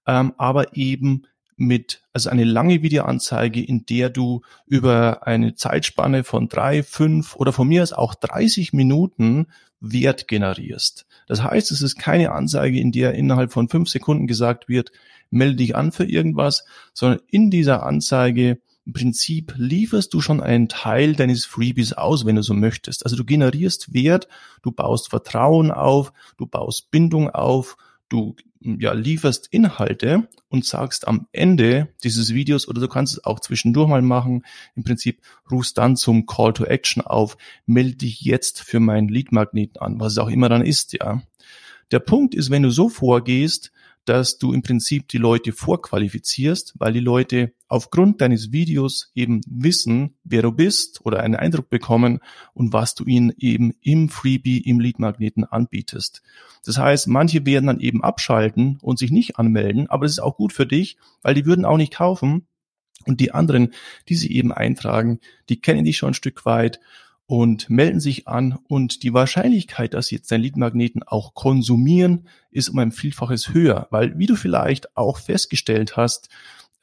ähm, 0.06 0.34
aber 0.38 0.76
eben 0.76 1.24
mit, 1.58 2.02
also 2.14 2.30
eine 2.30 2.44
lange 2.44 2.82
Videoanzeige, 2.82 3.64
in 3.64 3.86
der 3.86 4.10
du 4.10 4.42
über 4.66 5.28
eine 5.28 5.56
Zeitspanne 5.56 6.24
von 6.24 6.50
drei, 6.50 6.84
fünf 6.84 7.36
oder 7.36 7.54
von 7.54 7.68
mir 7.68 7.84
aus 7.84 7.94
auch 7.94 8.16
30 8.16 8.74
Minuten 8.74 9.48
Wert 9.80 10.28
generierst. 10.28 11.06
Das 11.28 11.44
heißt, 11.44 11.72
es 11.72 11.82
ist 11.82 11.98
keine 11.98 12.32
Anzeige, 12.32 12.80
in 12.80 12.92
der 12.92 13.14
innerhalb 13.14 13.52
von 13.52 13.70
fünf 13.70 13.90
Sekunden 13.90 14.28
gesagt 14.28 14.70
wird, 14.70 14.92
melde 15.30 15.58
dich 15.58 15.76
an 15.76 15.92
für 15.92 16.06
irgendwas, 16.06 16.66
sondern 16.94 17.20
in 17.28 17.52
dieser 17.52 17.84
Anzeige 17.84 18.60
im 18.86 18.94
Prinzip 18.94 19.54
lieferst 19.58 20.14
du 20.14 20.20
schon 20.20 20.42
einen 20.42 20.68
Teil 20.68 21.16
deines 21.16 21.46
Freebies 21.46 21.94
aus, 21.94 22.26
wenn 22.26 22.36
du 22.36 22.44
so 22.44 22.54
möchtest. 22.54 23.06
Also 23.06 23.16
du 23.16 23.24
generierst 23.24 23.94
Wert, 23.94 24.28
du 24.62 24.72
baust 24.72 25.10
Vertrauen 25.10 25.72
auf, 25.72 26.12
du 26.38 26.46
baust 26.46 26.92
Bindung 26.92 27.30
auf, 27.30 27.78
du 28.14 28.36
ja, 28.62 28.94
lieferst 28.94 29.48
Inhalte 29.52 30.30
und 30.48 30.66
sagst 30.66 31.08
am 31.08 31.28
Ende 31.34 31.90
dieses 32.04 32.34
Videos 32.34 32.68
oder 32.68 32.80
du 32.80 32.88
kannst 32.88 33.14
es 33.14 33.24
auch 33.26 33.40
zwischendurch 33.40 33.90
mal 33.90 34.02
machen. 34.02 34.46
Im 34.76 34.84
Prinzip 34.84 35.20
rufst 35.52 35.78
dann 35.78 35.98
zum 35.98 36.26
Call 36.26 36.54
to 36.54 36.64
Action 36.64 37.02
auf, 37.02 37.38
melde 37.66 37.98
dich 37.98 38.22
jetzt 38.22 38.62
für 38.62 38.80
meinen 38.80 39.10
Lead-Magneten 39.10 39.82
an, 39.82 40.00
was 40.00 40.14
es 40.14 40.18
auch 40.20 40.30
immer 40.30 40.48
dann 40.48 40.64
ist, 40.64 40.94
ja. 40.94 41.22
Der 41.92 42.00
Punkt 42.00 42.34
ist, 42.34 42.50
wenn 42.50 42.64
du 42.64 42.70
so 42.70 42.88
vorgehst, 42.88 43.72
dass 44.06 44.38
du 44.38 44.54
im 44.54 44.62
Prinzip 44.62 45.08
die 45.08 45.18
Leute 45.18 45.54
vorqualifizierst, 45.54 46.74
weil 46.78 46.94
die 46.94 47.00
Leute 47.00 47.54
aufgrund 47.68 48.22
deines 48.22 48.52
Videos 48.52 49.12
eben 49.16 49.42
wissen, 49.48 50.16
wer 50.24 50.42
du 50.42 50.52
bist 50.52 51.02
oder 51.06 51.22
einen 51.22 51.36
Eindruck 51.36 51.70
bekommen 51.70 52.20
und 52.54 52.74
was 52.74 52.96
du 52.96 53.06
ihnen 53.06 53.34
eben 53.38 53.74
im 53.82 54.10
Freebie, 54.10 54.60
im 54.60 54.80
Leadmagneten 54.80 55.46
anbietest. 55.46 56.22
Das 56.66 56.78
heißt, 56.78 57.08
manche 57.08 57.46
werden 57.46 57.68
dann 57.68 57.80
eben 57.80 58.04
abschalten 58.04 58.78
und 58.82 59.00
sich 59.00 59.12
nicht 59.12 59.38
anmelden, 59.38 59.90
aber 59.90 60.06
das 60.06 60.14
ist 60.14 60.20
auch 60.20 60.38
gut 60.38 60.54
für 60.54 60.66
dich, 60.66 60.98
weil 61.22 61.34
die 61.34 61.46
würden 61.46 61.66
auch 61.66 61.78
nicht 61.78 61.94
kaufen. 61.94 62.48
Und 63.06 63.20
die 63.20 63.34
anderen, 63.34 63.74
die 64.08 64.16
sie 64.16 64.32
eben 64.32 64.54
eintragen, 64.54 65.20
die 65.50 65.60
kennen 65.60 65.84
dich 65.84 65.98
schon 65.98 66.12
ein 66.12 66.14
Stück 66.14 66.46
weit 66.46 66.80
und 67.26 67.70
melden 67.70 68.00
sich 68.00 68.28
an. 68.28 68.58
Und 68.68 69.04
die 69.04 69.14
Wahrscheinlichkeit, 69.14 69.94
dass 69.94 70.08
sie 70.08 70.16
jetzt 70.16 70.32
deinen 70.32 70.42
Leadmagneten 70.42 71.04
auch 71.04 71.34
konsumieren, 71.34 72.28
ist 72.52 72.70
um 72.70 72.80
ein 72.80 72.92
Vielfaches 72.92 73.54
höher, 73.54 73.88
weil 73.92 74.18
wie 74.18 74.28
du 74.28 74.36
vielleicht 74.36 74.96
auch 74.98 75.20
festgestellt 75.20 75.98
hast, 75.98 76.30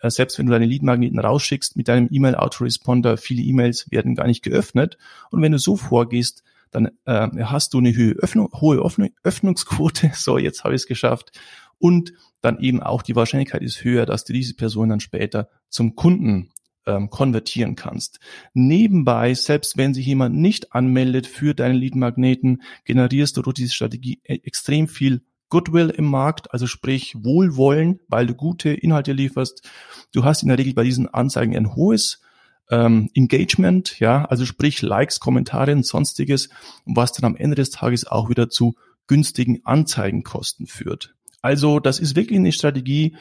äh, 0.00 0.10
selbst 0.10 0.38
wenn 0.38 0.46
du 0.46 0.52
deine 0.52 0.66
Leadmagneten 0.66 1.18
rausschickst 1.18 1.76
mit 1.76 1.88
deinem 1.88 2.08
E-Mail-Autoresponder, 2.10 3.16
viele 3.16 3.42
E-Mails 3.42 3.90
werden 3.90 4.14
gar 4.14 4.26
nicht 4.26 4.42
geöffnet. 4.42 4.98
Und 5.30 5.42
wenn 5.42 5.52
du 5.52 5.58
so 5.58 5.76
vorgehst, 5.76 6.42
dann 6.70 6.90
äh, 7.04 7.28
hast 7.44 7.74
du 7.74 7.78
eine 7.78 7.92
hohe, 7.92 8.12
Öffnung, 8.12 8.50
hohe 8.60 8.78
Öffnungsquote, 9.22 10.12
so 10.14 10.38
jetzt 10.38 10.64
habe 10.64 10.74
ich 10.74 10.82
es 10.82 10.86
geschafft. 10.86 11.38
Und 11.78 12.12
dann 12.42 12.58
eben 12.60 12.82
auch 12.82 13.02
die 13.02 13.16
Wahrscheinlichkeit 13.16 13.62
ist 13.62 13.84
höher, 13.84 14.06
dass 14.06 14.24
du 14.24 14.32
diese 14.32 14.54
Person 14.54 14.88
dann 14.88 15.00
später 15.00 15.48
zum 15.68 15.94
Kunden 15.96 16.50
ähm, 16.86 17.10
konvertieren 17.10 17.76
kannst. 17.76 18.20
Nebenbei, 18.54 19.34
selbst 19.34 19.76
wenn 19.76 19.94
sich 19.94 20.06
jemand 20.06 20.36
nicht 20.36 20.72
anmeldet 20.72 21.26
für 21.26 21.54
deinen 21.54 21.76
Lead-Magneten, 21.76 22.62
generierst 22.84 23.36
du 23.36 23.42
durch 23.42 23.54
diese 23.54 23.74
Strategie 23.74 24.20
e-, 24.24 24.40
extrem 24.44 24.88
viel 24.88 25.22
Goodwill 25.48 25.90
im 25.90 26.06
Markt, 26.06 26.52
also 26.52 26.66
sprich 26.66 27.14
Wohlwollen, 27.18 28.00
weil 28.08 28.26
du 28.26 28.34
gute 28.34 28.70
Inhalte 28.70 29.12
lieferst. 29.12 29.68
Du 30.12 30.24
hast 30.24 30.42
in 30.42 30.48
der 30.48 30.58
Regel 30.58 30.74
bei 30.74 30.84
diesen 30.84 31.08
Anzeigen 31.08 31.56
ein 31.56 31.74
hohes 31.74 32.22
ähm, 32.70 33.10
Engagement, 33.14 33.98
ja, 33.98 34.24
also 34.24 34.46
sprich 34.46 34.80
Likes, 34.80 35.18
Kommentare 35.18 35.72
und 35.72 35.84
sonstiges, 35.84 36.48
was 36.86 37.12
dann 37.12 37.24
am 37.24 37.36
Ende 37.36 37.56
des 37.56 37.70
Tages 37.70 38.06
auch 38.06 38.30
wieder 38.30 38.48
zu 38.48 38.76
günstigen 39.08 39.60
Anzeigenkosten 39.64 40.66
führt. 40.66 41.14
Also 41.42 41.80
das 41.80 41.98
ist 41.98 42.16
wirklich 42.16 42.38
eine 42.38 42.52
Strategie, 42.52 43.16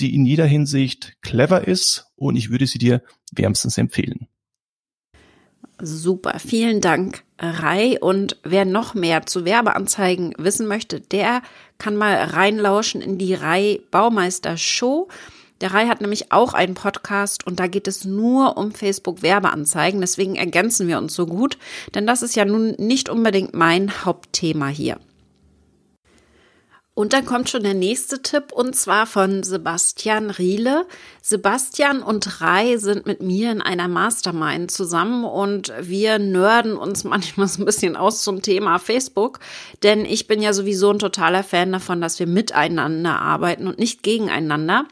die 0.00 0.14
in 0.14 0.26
jeder 0.26 0.46
Hinsicht 0.46 1.16
clever 1.22 1.66
ist 1.66 2.06
und 2.16 2.36
ich 2.36 2.50
würde 2.50 2.66
sie 2.66 2.78
dir 2.78 3.02
wärmstens 3.32 3.78
empfehlen. 3.78 4.28
Super, 5.80 6.38
vielen 6.38 6.80
Dank, 6.80 7.24
Rai. 7.38 7.98
Und 8.00 8.38
wer 8.44 8.64
noch 8.64 8.94
mehr 8.94 9.26
zu 9.26 9.44
Werbeanzeigen 9.44 10.34
wissen 10.38 10.66
möchte, 10.66 11.00
der 11.00 11.42
kann 11.78 11.96
mal 11.96 12.14
reinlauschen 12.14 13.00
in 13.00 13.18
die 13.18 13.34
Rai 13.34 13.80
Baumeister 13.90 14.56
Show. 14.56 15.08
Der 15.60 15.74
Rai 15.74 15.86
hat 15.86 16.00
nämlich 16.00 16.30
auch 16.30 16.54
einen 16.54 16.74
Podcast 16.74 17.46
und 17.46 17.58
da 17.58 17.66
geht 17.66 17.88
es 17.88 18.04
nur 18.04 18.56
um 18.56 18.72
Facebook 18.72 19.22
Werbeanzeigen. 19.22 20.00
Deswegen 20.00 20.36
ergänzen 20.36 20.86
wir 20.86 20.98
uns 20.98 21.14
so 21.14 21.26
gut, 21.26 21.58
denn 21.94 22.06
das 22.06 22.22
ist 22.22 22.36
ja 22.36 22.44
nun 22.44 22.74
nicht 22.78 23.08
unbedingt 23.08 23.54
mein 23.54 24.04
Hauptthema 24.04 24.68
hier. 24.68 24.98
Und 26.96 27.12
dann 27.12 27.26
kommt 27.26 27.50
schon 27.50 27.64
der 27.64 27.74
nächste 27.74 28.22
Tipp 28.22 28.52
und 28.52 28.76
zwar 28.76 29.06
von 29.06 29.42
Sebastian 29.42 30.30
Riele. 30.30 30.86
Sebastian 31.22 32.04
und 32.04 32.40
Rai 32.40 32.76
sind 32.76 33.04
mit 33.04 33.20
mir 33.20 33.50
in 33.50 33.60
einer 33.60 33.88
Mastermind 33.88 34.70
zusammen 34.70 35.24
und 35.24 35.72
wir 35.80 36.20
nörden 36.20 36.76
uns 36.76 37.02
manchmal 37.04 37.48
so 37.48 37.62
ein 37.62 37.64
bisschen 37.64 37.96
aus 37.96 38.22
zum 38.22 38.42
Thema 38.42 38.78
Facebook, 38.78 39.40
denn 39.82 40.04
ich 40.04 40.28
bin 40.28 40.40
ja 40.40 40.52
sowieso 40.52 40.90
ein 40.90 41.00
totaler 41.00 41.42
Fan 41.42 41.72
davon, 41.72 42.00
dass 42.00 42.20
wir 42.20 42.28
miteinander 42.28 43.20
arbeiten 43.20 43.66
und 43.66 43.80
nicht 43.80 44.04
gegeneinander. 44.04 44.86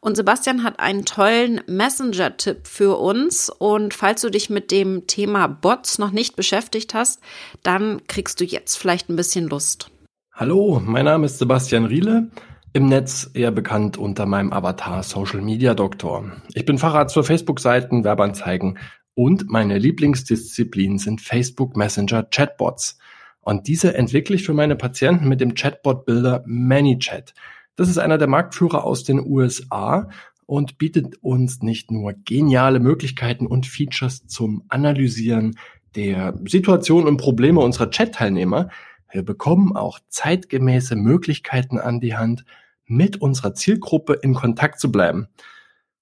Und 0.00 0.16
Sebastian 0.16 0.62
hat 0.64 0.80
einen 0.80 1.04
tollen 1.04 1.60
Messenger-Tipp 1.66 2.66
für 2.66 2.98
uns. 2.98 3.50
Und 3.50 3.94
falls 3.94 4.22
du 4.22 4.30
dich 4.30 4.50
mit 4.50 4.72
dem 4.72 5.06
Thema 5.06 5.46
Bots 5.46 5.98
noch 5.98 6.10
nicht 6.10 6.34
beschäftigt 6.34 6.92
hast, 6.92 7.20
dann 7.62 8.04
kriegst 8.08 8.40
du 8.40 8.44
jetzt 8.44 8.76
vielleicht 8.76 9.10
ein 9.10 9.16
bisschen 9.16 9.48
Lust. 9.48 9.91
Hallo, 10.34 10.80
mein 10.82 11.04
Name 11.04 11.26
ist 11.26 11.38
Sebastian 11.38 11.84
Riele, 11.84 12.30
im 12.72 12.86
Netz 12.86 13.30
eher 13.34 13.50
bekannt 13.50 13.98
unter 13.98 14.24
meinem 14.24 14.50
Avatar 14.50 15.02
Social 15.02 15.42
Media 15.42 15.74
Doktor. 15.74 16.24
Ich 16.54 16.64
bin 16.64 16.78
Facharzt 16.78 17.12
für 17.12 17.22
Facebook-Seiten, 17.22 18.02
Werbeanzeigen 18.02 18.78
und 19.12 19.50
meine 19.50 19.76
Lieblingsdisziplin 19.76 20.96
sind 20.96 21.20
Facebook 21.20 21.76
Messenger 21.76 22.22
Chatbots. 22.22 22.96
Und 23.42 23.68
diese 23.68 23.94
entwickle 23.94 24.34
ich 24.36 24.44
für 24.44 24.54
meine 24.54 24.74
Patienten 24.74 25.28
mit 25.28 25.42
dem 25.42 25.54
Chatbot-Builder 25.54 26.44
ManyChat. 26.46 27.34
Das 27.76 27.90
ist 27.90 27.98
einer 27.98 28.16
der 28.16 28.28
Marktführer 28.28 28.84
aus 28.84 29.04
den 29.04 29.20
USA 29.20 30.08
und 30.46 30.78
bietet 30.78 31.22
uns 31.22 31.60
nicht 31.60 31.90
nur 31.90 32.14
geniale 32.24 32.80
Möglichkeiten 32.80 33.46
und 33.46 33.66
Features 33.66 34.26
zum 34.28 34.64
Analysieren 34.68 35.58
der 35.94 36.40
Situation 36.48 37.06
und 37.06 37.18
Probleme 37.18 37.60
unserer 37.60 37.90
Chat-Teilnehmer, 37.90 38.70
wir 39.12 39.22
bekommen 39.22 39.76
auch 39.76 39.98
zeitgemäße 40.08 40.96
Möglichkeiten 40.96 41.78
an 41.78 42.00
die 42.00 42.16
Hand, 42.16 42.44
mit 42.86 43.20
unserer 43.20 43.54
Zielgruppe 43.54 44.14
in 44.14 44.34
Kontakt 44.34 44.80
zu 44.80 44.90
bleiben. 44.90 45.28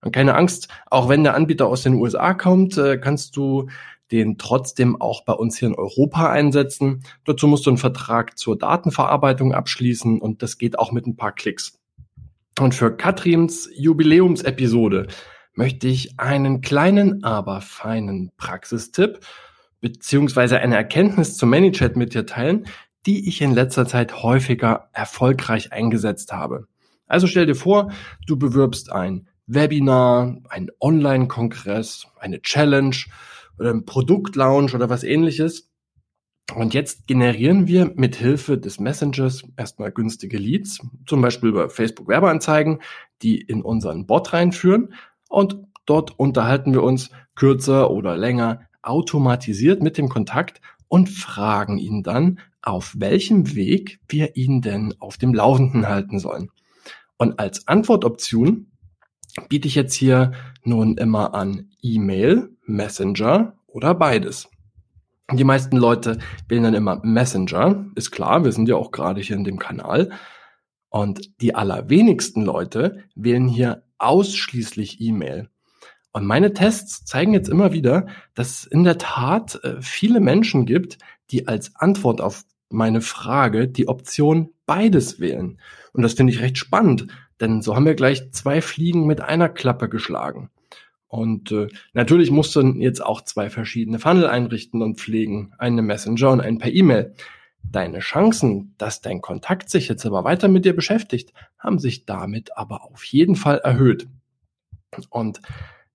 Und 0.01 0.13
keine 0.13 0.35
Angst, 0.35 0.69
auch 0.87 1.09
wenn 1.09 1.25
der 1.25 1.35
Anbieter 1.35 1.67
aus 1.67 1.83
den 1.83 1.95
USA 1.95 2.35
kommt, 2.35 2.79
äh, 2.79 2.99
kannst 2.99 3.37
du 3.37 3.69
den 4.11 4.39
trotzdem 4.39 5.01
auch 5.01 5.25
bei 5.25 5.35
uns 5.35 5.59
hier 5.59 5.69
in 5.69 5.75
Europa 5.75 6.31
einsetzen. 6.31 7.03
Dazu 7.25 7.47
musst 7.47 7.67
du 7.67 7.71
einen 7.71 7.79
Vertrag 7.79 8.39
zur 8.39 8.59
Datenverarbeitung 8.59 9.55
abschließen 9.55 10.21
und 10.21 10.43
das 10.43 10.59
geht 10.59 10.79
auch 10.79 10.91
mit 10.91 11.07
ein 11.07 11.17
paar 11.17 11.33
Klicks. 11.33 11.79
Und 12.59 12.75
für 12.75 12.97
Katrins 12.97 13.71
Jubiläumsepisode 13.75 15.07
möchte 15.55 15.87
ich 15.87 16.19
einen 16.19 16.61
kleinen, 16.61 17.23
aber 17.23 17.61
feinen 17.61 18.33
Praxistipp 18.37 19.21
beziehungsweise 19.81 20.59
eine 20.59 20.77
Erkenntnis 20.77 21.37
zum 21.37 21.51
ManyChat 21.51 21.97
mit 21.97 22.15
dir 22.15 22.27
teilen, 22.27 22.67
die 23.07 23.29
ich 23.29 23.41
in 23.41 23.55
letzter 23.55 23.87
Zeit 23.87 24.23
häufiger 24.23 24.89
erfolgreich 24.93 25.73
eingesetzt 25.73 26.33
habe. 26.33 26.67
Also 27.07 27.27
stell 27.27 27.47
dir 27.47 27.55
vor, 27.57 27.91
du 28.27 28.37
bewirbst 28.37 28.93
ein 28.93 29.29
Webinar, 29.47 30.37
ein 30.49 30.71
Online-Kongress, 30.81 32.07
eine 32.19 32.41
Challenge 32.41 32.97
oder 33.59 33.71
ein 33.71 33.85
Produktlaunch 33.85 34.75
oder 34.75 34.89
was 34.89 35.03
ähnliches. 35.03 35.71
Und 36.55 36.75
jetzt 36.75 37.07
generieren 37.07 37.67
wir 37.67 37.93
mit 37.95 38.17
Hilfe 38.17 38.59
des 38.59 38.81
Messengers 38.81 39.43
erstmal 39.57 39.93
günstige 39.93 40.39
Leads, 40.39 40.81
zum 41.07 41.21
Beispiel 41.21 41.51
über 41.51 41.69
Facebook 41.69 42.09
Werbeanzeigen, 42.09 42.81
die 43.23 43.41
in 43.41 43.63
unseren 43.63 44.07
Bot 44.07 44.33
reinführen. 44.33 44.95
Und 45.29 45.57
dort 45.87 46.19
unterhalten 46.19 46.73
wir 46.73 46.83
uns 46.83 47.11
kürzer 47.35 47.91
oder 47.91 48.17
länger 48.17 48.63
automatisiert 48.83 49.83
mit 49.83 49.99
dem 49.99 50.09
Kontakt 50.09 50.61
und 50.91 51.09
fragen 51.09 51.79
ihn 51.79 52.03
dann, 52.03 52.41
auf 52.63 52.95
welchem 52.99 53.55
Weg 53.55 54.01
wir 54.09 54.37
ihn 54.37 54.61
denn 54.61 54.95
auf 54.99 55.17
dem 55.17 55.33
Laufenden 55.33 55.89
halten 55.89 56.19
sollen. 56.19 56.51
Und 57.17 57.39
als 57.39 57.69
Antwortoption 57.69 58.67
biete 59.49 59.69
ich 59.69 59.77
jetzt 59.77 59.95
hier 59.95 60.33
nun 60.65 60.99
immer 60.99 61.33
an 61.33 61.71
E-Mail, 61.81 62.51
Messenger 62.67 63.55
oder 63.69 63.95
beides. 63.95 64.49
Die 65.33 65.45
meisten 65.45 65.77
Leute 65.77 66.19
wählen 66.49 66.65
dann 66.65 66.75
immer 66.75 67.01
Messenger, 67.05 67.87
ist 67.95 68.11
klar, 68.11 68.45
wir 68.45 68.51
sind 68.51 68.69
ja 68.69 68.75
auch 68.75 68.91
gerade 68.91 69.21
hier 69.21 69.37
in 69.37 69.45
dem 69.45 69.61
Kanal. 69.61 70.11
Und 70.89 71.41
die 71.41 71.55
allerwenigsten 71.55 72.43
Leute 72.43 73.05
wählen 73.15 73.47
hier 73.47 73.85
ausschließlich 73.99 75.01
E-Mail. 75.01 75.49
Und 76.13 76.27
meine 76.27 76.53
Tests 76.53 77.05
zeigen 77.05 77.35
jetzt 77.35 77.49
immer 77.49 77.73
wieder, 77.73 78.07
dass 78.35 78.51
es 78.51 78.65
in 78.65 78.85
der 78.85 78.99
Tat 78.99 79.63
äh, 79.63 79.81
viele 79.81 80.21
Menschen 80.21 80.67
gibt, 80.67 80.99
die 81.31 81.47
als 81.47 81.77
Antwort 81.77 82.21
auf 82.21 82.45
meine 82.69 83.01
Frage 83.01 83.69
die 83.69 83.89
Option 83.89 84.51
beides 84.67 85.21
wählen. 85.21 85.61
Und 85.93 86.03
das 86.03 86.15
finde 86.15 86.33
ich 86.33 86.41
recht 86.41 86.59
spannend, 86.59 87.09
denn 87.41 87.63
so 87.63 87.75
haben 87.75 87.87
wir 87.87 87.95
gleich 87.95 88.31
zwei 88.33 88.61
Fliegen 88.61 89.07
mit 89.07 89.21
einer 89.21 89.49
Klappe 89.49 89.89
geschlagen. 89.89 90.51
Und 91.09 91.51
äh, 91.51 91.67
natürlich 91.93 92.31
musst 92.31 92.55
du 92.55 92.61
jetzt 92.61 93.05
auch 93.05 93.23
zwei 93.23 93.51
verschiedene 93.51 93.99
Funnel 93.99 94.29
einrichten 94.29 94.81
und 94.81 95.01
pflegen, 95.01 95.53
eine 95.59 95.83
Messenger 95.83 96.31
und 96.31 96.41
einen 96.41 96.59
per 96.59 96.73
E-Mail. 96.73 97.15
Deine 97.63 97.99
Chancen, 97.99 98.75
dass 98.79 99.01
dein 99.01 99.21
Kontakt 99.21 99.71
sich 99.71 99.89
jetzt 99.89 100.07
aber 100.07 100.23
weiter 100.23 100.47
mit 100.47 100.65
dir 100.65 100.75
beschäftigt, 100.75 101.33
haben 101.59 101.81
sich 101.81 102.07
damit 102.07 102.57
aber 102.57 102.85
auf 102.85 103.03
jeden 103.05 103.35
Fall 103.35 103.59
erhöht. 103.59 104.07
Und 105.09 105.41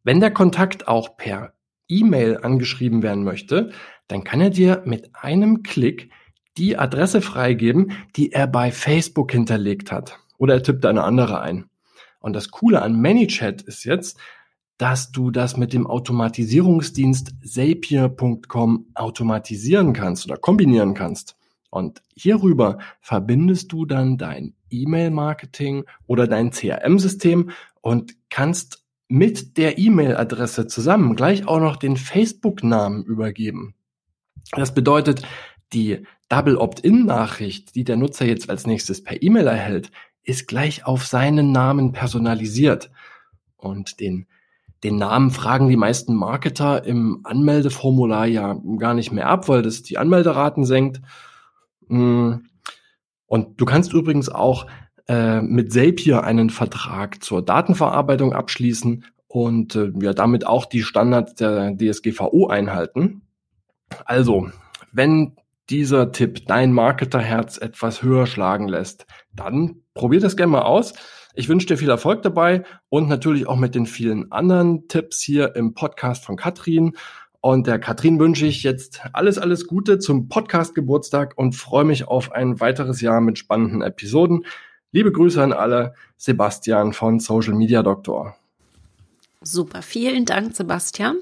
wenn 0.06 0.22
der 0.22 0.32
Kontakt 0.32 0.88
auch 0.88 1.18
per 1.18 1.54
E-Mail 1.90 2.38
angeschrieben 2.38 3.04
werden 3.04 3.24
möchte, 3.24 3.72
dann 4.08 4.24
kann 4.24 4.40
er 4.40 4.52
dir 4.52 4.84
mit 4.86 5.10
einem 5.16 5.64
Klick 5.64 6.12
die 6.58 6.78
Adresse 6.78 7.22
freigeben, 7.22 7.92
die 8.16 8.32
er 8.32 8.48
bei 8.48 8.72
Facebook 8.72 9.32
hinterlegt 9.32 9.92
hat. 9.92 10.20
Oder 10.38 10.54
er 10.54 10.64
tippt 10.64 10.86
eine 10.86 11.04
andere 11.04 11.42
ein. 11.42 11.66
Und 12.20 12.34
das 12.34 12.52
Coole 12.52 12.82
an 12.82 13.02
ManyChat 13.02 13.64
ist 13.64 13.84
jetzt, 13.84 14.18
dass 14.78 15.12
du 15.12 15.32
das 15.32 15.58
mit 15.58 15.74
dem 15.74 15.88
Automatisierungsdienst 15.88 17.34
Zapier.com 17.44 18.88
automatisieren 18.94 19.94
kannst 19.94 20.26
oder 20.26 20.38
kombinieren 20.38 20.94
kannst. 20.94 21.36
Und 21.72 22.04
hierüber 22.16 22.78
verbindest 23.02 23.72
du 23.72 23.86
dann 23.86 24.18
dein 24.18 24.54
E-Mail-Marketing 24.70 25.86
oder 26.08 26.28
dein 26.28 26.52
CRM-System 26.52 27.52
und 27.82 28.16
kannst 28.30 28.85
mit 29.08 29.58
der 29.58 29.78
E-Mail-Adresse 29.78 30.68
zusammen 30.68 31.16
gleich 31.16 31.48
auch 31.48 31.60
noch 31.60 31.76
den 31.76 31.98
Facebook-Namen 31.98 33.04
übergeben. 33.04 33.76
Das 34.52 34.74
bedeutet, 34.74 35.22
die 35.74 36.04
Double 36.30 36.58
Opt-in-Nachricht, 36.58 37.76
die 37.76 37.84
der 37.84 37.98
Nutzer 37.98 38.26
jetzt 38.26 38.50
als 38.50 38.66
nächstes 38.66 39.04
per 39.04 39.22
E-Mail 39.22 39.48
erhält, 39.48 39.92
ist 40.24 40.48
gleich 40.48 40.86
auf 40.86 41.06
seinen 41.06 41.52
Namen 41.52 41.92
personalisiert. 41.92 42.90
Und 43.58 44.00
den, 44.00 44.28
den 44.84 44.98
Namen 44.98 45.30
fragen 45.30 45.70
die 45.70 45.78
meisten 45.78 46.16
Marketer 46.16 46.84
im 46.84 47.22
Anmeldeformular 47.24 48.26
ja 48.26 48.60
gar 48.78 48.96
nicht 48.96 49.12
mehr 49.12 49.28
ab, 49.28 49.48
weil 49.50 49.62
das 49.62 49.84
die 49.84 49.98
Anmelderaten 49.98 50.66
senkt. 50.66 51.02
Mm. 51.88 52.34
Und 53.28 53.60
du 53.60 53.66
kannst 53.66 53.94
übrigens 53.94 54.30
auch 54.30 54.68
äh, 55.08 55.42
mit 55.42 55.72
Zapier 55.72 56.24
einen 56.24 56.50
Vertrag 56.50 57.24
zur 57.24 57.44
Datenverarbeitung 57.44 58.34
abschließen 58.34 59.06
und 59.28 59.76
äh, 59.76 59.92
ja 60.02 60.14
damit 60.14 60.48
auch 60.48 60.66
die 60.66 60.84
Standards 60.84 61.36
der 61.36 61.76
DSGVO 61.76 62.48
einhalten. 62.48 63.22
Also, 64.06 64.50
wenn 64.92 65.36
dieser 65.70 66.12
Tipp 66.12 66.46
dein 66.48 66.72
Marketerherz 66.72 67.58
etwas 67.58 68.04
höher 68.04 68.28
schlagen 68.28 68.68
lässt, 68.68 69.06
dann 69.34 69.82
probier 69.94 70.20
das 70.20 70.38
gerne 70.38 70.52
mal 70.52 70.62
aus. 70.62 70.94
Ich 71.34 71.50
wünsche 71.50 71.68
dir 71.68 71.78
viel 71.78 71.90
Erfolg 71.90 72.22
dabei 72.22 72.64
und 72.90 73.10
natürlich 73.10 73.48
auch 73.48 73.58
mit 73.58 73.76
den 73.76 73.88
vielen 73.88 74.32
anderen 74.32 74.88
Tipps 74.88 75.22
hier 75.22 75.56
im 75.56 75.74
Podcast 75.74 76.24
von 76.24 76.38
Katrin. 76.38 76.94
Und 77.42 77.68
der 77.68 77.78
Katrin 77.78 78.20
wünsche 78.20 78.46
ich 78.46 78.64
jetzt 78.64 79.02
alles, 79.14 79.38
alles 79.38 79.68
Gute 79.68 80.00
zum 80.00 80.30
Podcast 80.30 80.74
Geburtstag 80.74 81.34
und 81.36 81.54
freue 81.54 81.84
mich 81.84 82.08
auf 82.08 82.32
ein 82.32 82.60
weiteres 82.60 83.02
Jahr 83.02 83.22
mit 83.22 83.38
spannenden 83.38 83.82
Episoden. 83.82 84.46
Liebe 84.96 85.12
Grüße 85.12 85.44
an 85.44 85.52
alle, 85.52 85.94
Sebastian 86.16 86.94
von 86.94 87.20
Social 87.20 87.54
Media 87.54 87.84
Doktor. 87.84 88.38
Super, 89.42 89.82
vielen 89.82 90.24
Dank, 90.24 90.56
Sebastian. 90.56 91.18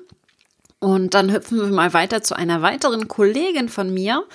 Und 0.78 1.16
dann 1.16 1.34
hüpfen 1.34 1.58
wir 1.58 1.66
mal 1.70 1.92
weiter 1.92 2.22
zu 2.22 2.36
einer 2.36 2.62
weiteren 2.62 3.08
Kollegin 3.08 3.70
von 3.70 3.92
mir. 3.92 4.26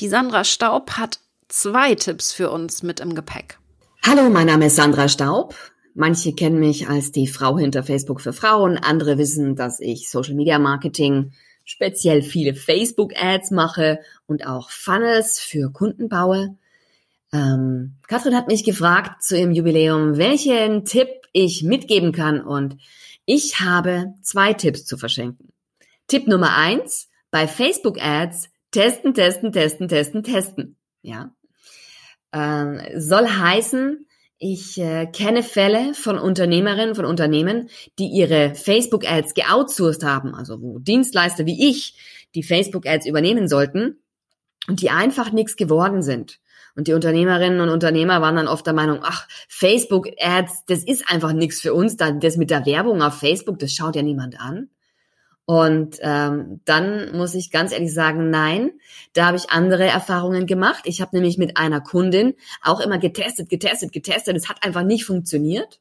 Die 0.00 0.08
Sandra 0.08 0.42
Staub 0.42 0.92
hat 0.92 1.18
zwei 1.48 1.96
Tipps 1.96 2.32
für 2.32 2.50
uns 2.50 2.82
mit 2.82 3.00
im 3.00 3.14
Gepäck. 3.14 3.58
Hallo, 4.06 4.30
mein 4.30 4.46
Name 4.46 4.68
ist 4.68 4.76
Sandra 4.76 5.08
Staub. 5.08 5.54
Manche 5.92 6.32
kennen 6.32 6.58
mich 6.58 6.88
als 6.88 7.12
die 7.12 7.26
Frau 7.26 7.58
hinter 7.58 7.82
Facebook 7.82 8.22
für 8.22 8.32
Frauen. 8.32 8.78
Andere 8.78 9.18
wissen, 9.18 9.54
dass 9.54 9.80
ich 9.80 10.08
Social 10.08 10.34
Media 10.34 10.58
Marketing, 10.58 11.32
speziell 11.62 12.22
viele 12.22 12.54
Facebook 12.54 13.12
Ads 13.14 13.50
mache 13.50 13.98
und 14.26 14.46
auch 14.46 14.70
Funnels 14.70 15.40
für 15.40 15.70
Kunden 15.70 16.08
baue. 16.08 16.56
Ähm, 17.32 17.96
Katrin 18.06 18.34
hat 18.34 18.48
mich 18.48 18.64
gefragt 18.64 19.22
zu 19.22 19.36
ihrem 19.36 19.52
Jubiläum, 19.52 20.16
welchen 20.16 20.84
Tipp 20.84 21.08
ich 21.32 21.62
mitgeben 21.62 22.12
kann 22.12 22.40
und 22.40 22.76
ich 23.26 23.60
habe 23.60 24.14
zwei 24.22 24.54
Tipps 24.54 24.86
zu 24.86 24.96
verschenken. 24.96 25.52
Tipp 26.06 26.26
Nummer 26.26 26.56
eins, 26.56 27.08
bei 27.30 27.46
Facebook 27.46 28.00
Ads 28.00 28.48
testen, 28.70 29.12
testen, 29.12 29.52
testen, 29.52 29.88
testen, 29.88 30.22
testen. 30.22 30.76
Ja. 31.02 31.34
Ähm, 32.32 32.80
soll 32.96 33.26
heißen, 33.26 34.06
ich 34.38 34.78
äh, 34.78 35.06
kenne 35.06 35.42
Fälle 35.42 35.94
von 35.94 36.18
Unternehmerinnen, 36.18 36.94
von 36.94 37.04
Unternehmen, 37.04 37.68
die 37.98 38.06
ihre 38.06 38.54
Facebook 38.54 39.04
Ads 39.04 39.34
geoutsourced 39.34 40.04
haben, 40.04 40.34
also 40.34 40.62
wo 40.62 40.78
Dienstleister 40.78 41.44
wie 41.44 41.68
ich 41.68 42.26
die 42.34 42.42
Facebook 42.42 42.86
Ads 42.86 43.06
übernehmen 43.06 43.48
sollten 43.48 43.98
und 44.68 44.80
die 44.80 44.90
einfach 44.90 45.32
nichts 45.32 45.56
geworden 45.56 46.02
sind. 46.02 46.38
Und 46.78 46.86
die 46.86 46.92
Unternehmerinnen 46.92 47.60
und 47.60 47.70
Unternehmer 47.70 48.22
waren 48.22 48.36
dann 48.36 48.46
oft 48.46 48.64
der 48.64 48.72
Meinung, 48.72 49.00
ach, 49.02 49.26
Facebook 49.48 50.06
Ads, 50.16 50.64
das 50.66 50.84
ist 50.84 51.10
einfach 51.10 51.32
nichts 51.32 51.60
für 51.60 51.74
uns, 51.74 51.96
das 51.96 52.36
mit 52.36 52.50
der 52.50 52.66
Werbung 52.66 53.02
auf 53.02 53.18
Facebook, 53.18 53.58
das 53.58 53.72
schaut 53.72 53.96
ja 53.96 54.02
niemand 54.02 54.40
an. 54.40 54.70
Und 55.44 55.96
ähm, 56.02 56.60
dann 56.66 57.16
muss 57.16 57.34
ich 57.34 57.50
ganz 57.50 57.72
ehrlich 57.72 57.92
sagen, 57.92 58.30
nein, 58.30 58.70
da 59.12 59.26
habe 59.26 59.36
ich 59.36 59.50
andere 59.50 59.86
Erfahrungen 59.86 60.46
gemacht. 60.46 60.84
Ich 60.84 61.00
habe 61.00 61.16
nämlich 61.16 61.36
mit 61.36 61.56
einer 61.56 61.80
Kundin 61.80 62.34
auch 62.62 62.78
immer 62.78 62.98
getestet, 62.98 63.48
getestet, 63.48 63.90
getestet. 63.90 64.36
Es 64.36 64.48
hat 64.48 64.62
einfach 64.62 64.84
nicht 64.84 65.04
funktioniert. 65.04 65.80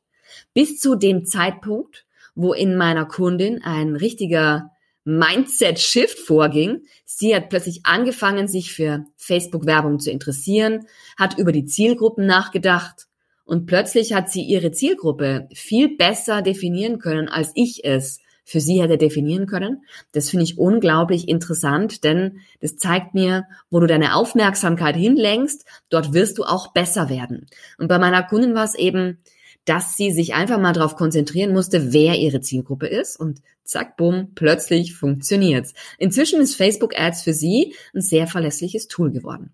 Bis 0.55 0.79
zu 0.79 0.95
dem 0.95 1.25
Zeitpunkt, 1.25 2.07
wo 2.33 2.53
in 2.53 2.75
meiner 2.75 3.05
Kundin 3.05 3.61
ein 3.61 3.95
richtiger 3.95 4.71
Mindset-Shift 5.07 6.19
vorging. 6.19 6.81
Sie 7.05 7.33
hat 7.33 7.47
plötzlich 7.47 7.85
angefangen, 7.85 8.49
sich 8.49 8.73
für 8.73 9.05
Facebook-Werbung 9.15 9.99
zu 9.99 10.11
interessieren, 10.11 10.85
hat 11.17 11.37
über 11.37 11.53
die 11.53 11.65
Zielgruppen 11.65 12.25
nachgedacht 12.25 13.07
und 13.45 13.67
plötzlich 13.67 14.13
hat 14.13 14.29
sie 14.29 14.41
ihre 14.41 14.71
Zielgruppe 14.71 15.47
viel 15.53 15.95
besser 15.95 16.41
definieren 16.41 16.99
können, 16.99 17.29
als 17.29 17.51
ich 17.55 17.85
es 17.85 18.19
für 18.43 18.59
sie 18.59 18.81
hätte 18.81 18.97
definieren 18.97 19.45
können. 19.45 19.83
Das 20.11 20.29
finde 20.29 20.43
ich 20.43 20.57
unglaublich 20.57 21.29
interessant, 21.29 22.03
denn 22.03 22.39
das 22.59 22.75
zeigt 22.75 23.13
mir, 23.13 23.45
wo 23.69 23.79
du 23.79 23.87
deine 23.87 24.13
Aufmerksamkeit 24.13 24.97
hinlenkst, 24.97 25.65
dort 25.89 26.13
wirst 26.13 26.37
du 26.37 26.43
auch 26.43 26.73
besser 26.73 27.09
werden. 27.09 27.47
Und 27.77 27.87
bei 27.87 27.97
meiner 27.97 28.23
Kundin 28.23 28.55
war 28.55 28.65
es 28.65 28.75
eben, 28.75 29.19
dass 29.67 29.97
sie 29.97 30.11
sich 30.11 30.33
einfach 30.33 30.59
mal 30.59 30.73
darauf 30.73 30.95
konzentrieren 30.95 31.51
musste, 31.51 31.91
wer 31.91 32.15
ihre 32.15 32.39
Zielgruppe 32.39 32.87
ist 32.87 33.19
und 33.19 33.41
zack, 33.65 33.97
bumm, 33.97 34.31
plötzlich 34.33 34.95
funktioniert's. 34.95 35.73
Inzwischen 35.97 36.39
ist 36.39 36.55
Facebook 36.55 36.97
Ads 36.97 37.23
für 37.23 37.33
sie 37.33 37.75
ein 37.93 38.01
sehr 38.01 38.27
verlässliches 38.27 38.87
Tool 38.87 39.11
geworden. 39.11 39.51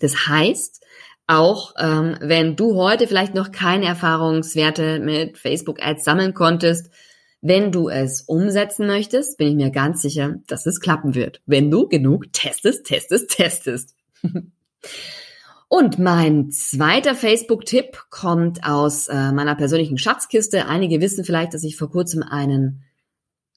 Das 0.00 0.26
heißt, 0.26 0.84
auch 1.28 1.74
ähm, 1.78 2.16
wenn 2.20 2.56
du 2.56 2.74
heute 2.74 3.06
vielleicht 3.06 3.34
noch 3.34 3.52
keine 3.52 3.86
Erfahrungswerte 3.86 4.98
mit 4.98 5.38
Facebook 5.38 5.80
Ads 5.80 6.04
sammeln 6.04 6.34
konntest, 6.34 6.90
wenn 7.40 7.70
du 7.70 7.88
es 7.88 8.22
umsetzen 8.22 8.88
möchtest, 8.88 9.38
bin 9.38 9.48
ich 9.48 9.54
mir 9.54 9.70
ganz 9.70 10.02
sicher, 10.02 10.36
dass 10.48 10.66
es 10.66 10.80
klappen 10.80 11.14
wird. 11.14 11.40
Wenn 11.46 11.70
du 11.70 11.86
genug 11.86 12.32
testest, 12.32 12.86
testest, 12.86 13.30
testest. 13.30 13.94
Und 15.68 15.98
mein 15.98 16.50
zweiter 16.52 17.14
Facebook-Tipp 17.14 18.04
kommt 18.08 18.64
aus 18.64 19.08
äh, 19.08 19.32
meiner 19.32 19.56
persönlichen 19.56 19.98
Schatzkiste. 19.98 20.66
Einige 20.66 21.00
wissen 21.00 21.24
vielleicht, 21.24 21.54
dass 21.54 21.64
ich 21.64 21.76
vor 21.76 21.90
kurzem 21.90 22.22
einen 22.22 22.84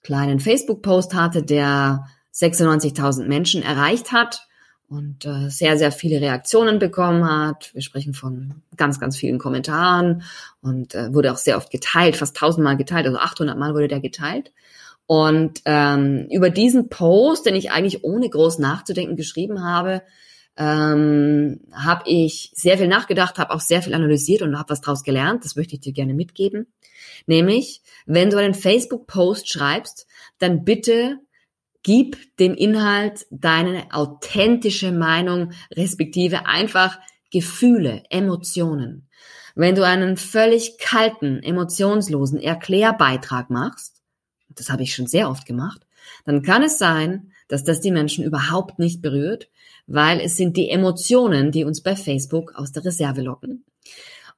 kleinen 0.02 0.40
Facebook-Post 0.40 1.14
hatte, 1.14 1.44
der 1.44 2.06
96.000 2.34 3.26
Menschen 3.26 3.62
erreicht 3.62 4.12
hat 4.12 4.48
und 4.88 5.26
äh, 5.26 5.50
sehr, 5.50 5.78
sehr 5.78 5.92
viele 5.92 6.20
Reaktionen 6.20 6.80
bekommen 6.80 7.30
hat. 7.30 7.70
Wir 7.74 7.82
sprechen 7.84 8.16
von 8.16 8.64
ganz, 8.76 9.00
ganz 9.00 9.16
vielen 9.16 9.38
Kommentaren 9.38 10.24
und 10.62 10.96
äh, 10.96 11.14
wurde 11.14 11.32
auch 11.32 11.38
sehr 11.38 11.58
oft 11.58 11.70
geteilt, 11.70 12.16
fast 12.16 12.36
tausendmal 12.36 12.76
geteilt, 12.76 13.06
also 13.06 13.20
800 13.20 13.58
Mal 13.58 13.74
wurde 13.76 13.88
der 13.88 14.00
geteilt. 14.00 14.52
Und 15.06 15.62
ähm, 15.66 16.28
über 16.32 16.50
diesen 16.50 16.90
Post, 16.90 17.46
den 17.46 17.56
ich 17.56 17.72
eigentlich 17.72 18.04
ohne 18.04 18.30
groß 18.30 18.60
nachzudenken 18.60 19.16
geschrieben 19.16 19.64
habe, 19.64 20.02
ähm, 20.60 21.62
habe 21.72 22.04
ich 22.06 22.52
sehr 22.54 22.78
viel 22.78 22.90
nachgedacht, 22.90 23.40
habe 23.40 23.54
auch 23.54 23.62
sehr 23.62 23.82
viel 23.82 23.94
analysiert 23.94 24.42
und 24.42 24.60
habe 24.60 24.70
was 24.70 24.82
daraus 24.82 25.04
gelernt. 25.04 25.46
Das 25.46 25.56
möchte 25.56 25.76
ich 25.76 25.80
dir 25.80 25.94
gerne 25.94 26.14
mitgeben. 26.14 26.68
Nämlich, 27.26 27.82
wenn 28.06 28.30
du 28.30 28.38
einen 28.38 28.54
Facebook-Post 28.54 29.50
schreibst, 29.50 30.06
dann 30.38 30.66
bitte 30.66 31.20
gib 31.82 32.36
dem 32.38 32.56
Inhalt 32.56 33.26
deine 33.32 33.86
authentische 33.92 34.92
Meinung, 34.92 35.54
respektive 35.72 36.46
einfach 36.46 37.00
Gefühle, 37.32 38.04
Emotionen. 38.10 39.08
Wenn 39.56 39.76
du 39.76 39.86
einen 39.86 40.18
völlig 40.18 40.78
kalten, 40.78 41.42
emotionslosen 41.42 42.40
Erklärbeitrag 42.40 43.50
machst, 43.50 44.02
das 44.50 44.70
habe 44.70 44.84
ich 44.84 44.94
schon 44.94 45.08
sehr 45.08 45.30
oft 45.30 45.46
gemacht, 45.46 45.86
dann 46.26 46.44
kann 46.44 46.64
es 46.64 46.78
sein, 46.78 47.32
dass 47.48 47.64
das 47.64 47.80
die 47.80 47.92
Menschen 47.92 48.26
überhaupt 48.26 48.78
nicht 48.78 49.02
berührt, 49.02 49.50
weil 49.90 50.22
es 50.22 50.38
sind 50.38 50.56
die 50.56 50.70
Emotionen, 50.70 51.52
die 51.52 51.66
uns 51.66 51.82
bei 51.82 51.96
Facebook 51.96 52.54
aus 52.56 52.72
der 52.72 52.86
Reserve 52.86 53.22
locken. 53.22 53.66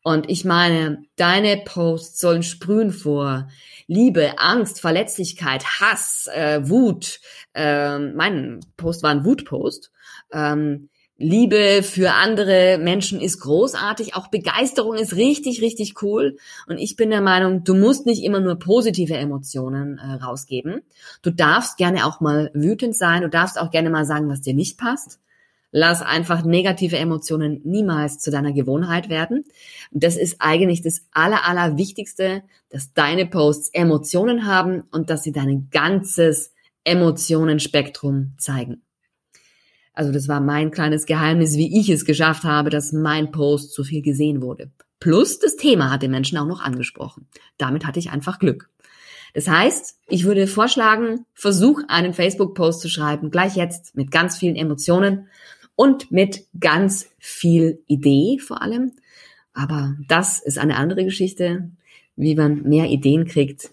Und 0.03 0.29
ich 0.29 0.45
meine, 0.45 1.03
deine 1.15 1.57
Posts 1.57 2.19
sollen 2.19 2.43
sprühen 2.43 2.91
vor 2.91 3.49
Liebe, 3.85 4.39
Angst, 4.39 4.81
Verletzlichkeit, 4.81 5.63
Hass, 5.79 6.27
äh, 6.33 6.67
Wut. 6.67 7.19
Ähm, 7.53 8.15
mein 8.15 8.61
Post 8.77 9.03
war 9.03 9.11
ein 9.11 9.25
Wutpost. 9.25 9.91
Ähm, 10.31 10.89
Liebe 11.17 11.83
für 11.83 12.13
andere 12.13 12.79
Menschen 12.79 13.21
ist 13.21 13.41
großartig, 13.41 14.15
auch 14.15 14.29
Begeisterung 14.29 14.95
ist 14.95 15.15
richtig, 15.15 15.61
richtig 15.61 16.01
cool. 16.01 16.37
Und 16.67 16.79
ich 16.79 16.95
bin 16.95 17.11
der 17.11 17.21
Meinung, 17.21 17.63
du 17.63 17.75
musst 17.75 18.07
nicht 18.07 18.23
immer 18.23 18.39
nur 18.39 18.55
positive 18.55 19.13
Emotionen 19.13 19.99
äh, 19.99 20.23
rausgeben. 20.23 20.81
Du 21.21 21.29
darfst 21.29 21.77
gerne 21.77 22.07
auch 22.07 22.21
mal 22.21 22.49
wütend 22.55 22.95
sein, 22.95 23.21
du 23.21 23.29
darfst 23.29 23.59
auch 23.59 23.69
gerne 23.69 23.91
mal 23.91 24.05
sagen, 24.05 24.29
was 24.29 24.41
dir 24.41 24.55
nicht 24.55 24.79
passt. 24.79 25.19
Lass 25.71 26.01
einfach 26.01 26.43
negative 26.43 26.97
Emotionen 26.97 27.61
niemals 27.63 28.19
zu 28.19 28.29
deiner 28.29 28.51
Gewohnheit 28.51 29.09
werden. 29.09 29.45
Das 29.91 30.17
ist 30.17 30.37
eigentlich 30.39 30.81
das 30.81 31.07
aller, 31.11 31.47
aller 31.47 31.77
Wichtigste, 31.77 32.43
dass 32.69 32.93
deine 32.93 33.25
Posts 33.25 33.69
Emotionen 33.73 34.45
haben 34.45 34.83
und 34.91 35.09
dass 35.09 35.23
sie 35.23 35.31
dein 35.31 35.69
ganzes 35.71 36.53
Emotionenspektrum 36.83 38.33
zeigen. 38.37 38.81
Also 39.93 40.11
das 40.11 40.27
war 40.27 40.41
mein 40.41 40.71
kleines 40.71 41.05
Geheimnis, 41.05 41.55
wie 41.55 41.79
ich 41.79 41.89
es 41.89 42.05
geschafft 42.05 42.43
habe, 42.43 42.69
dass 42.69 42.91
mein 42.91 43.31
Post 43.31 43.73
so 43.73 43.83
viel 43.83 44.01
gesehen 44.01 44.41
wurde. 44.41 44.71
Plus 44.99 45.39
das 45.39 45.55
Thema 45.55 45.91
hat 45.91 46.01
den 46.01 46.11
Menschen 46.11 46.37
auch 46.37 46.45
noch 46.45 46.61
angesprochen. 46.61 47.27
Damit 47.57 47.85
hatte 47.85 47.99
ich 47.99 48.11
einfach 48.11 48.39
Glück. 48.39 48.69
Das 49.33 49.47
heißt, 49.47 49.99
ich 50.07 50.25
würde 50.25 50.47
vorschlagen, 50.47 51.25
versuch 51.33 51.81
einen 51.87 52.13
Facebook-Post 52.13 52.81
zu 52.81 52.89
schreiben, 52.89 53.31
gleich 53.31 53.55
jetzt 53.55 53.95
mit 53.95 54.11
ganz 54.11 54.37
vielen 54.37 54.55
Emotionen 54.55 55.27
und 55.75 56.11
mit 56.11 56.45
ganz 56.59 57.09
viel 57.19 57.83
Idee 57.87 58.39
vor 58.39 58.61
allem. 58.61 58.93
Aber 59.53 59.95
das 60.07 60.39
ist 60.39 60.57
eine 60.57 60.77
andere 60.77 61.03
Geschichte, 61.03 61.71
wie 62.15 62.35
man 62.35 62.63
mehr 62.63 62.89
Ideen 62.89 63.25
kriegt. 63.25 63.71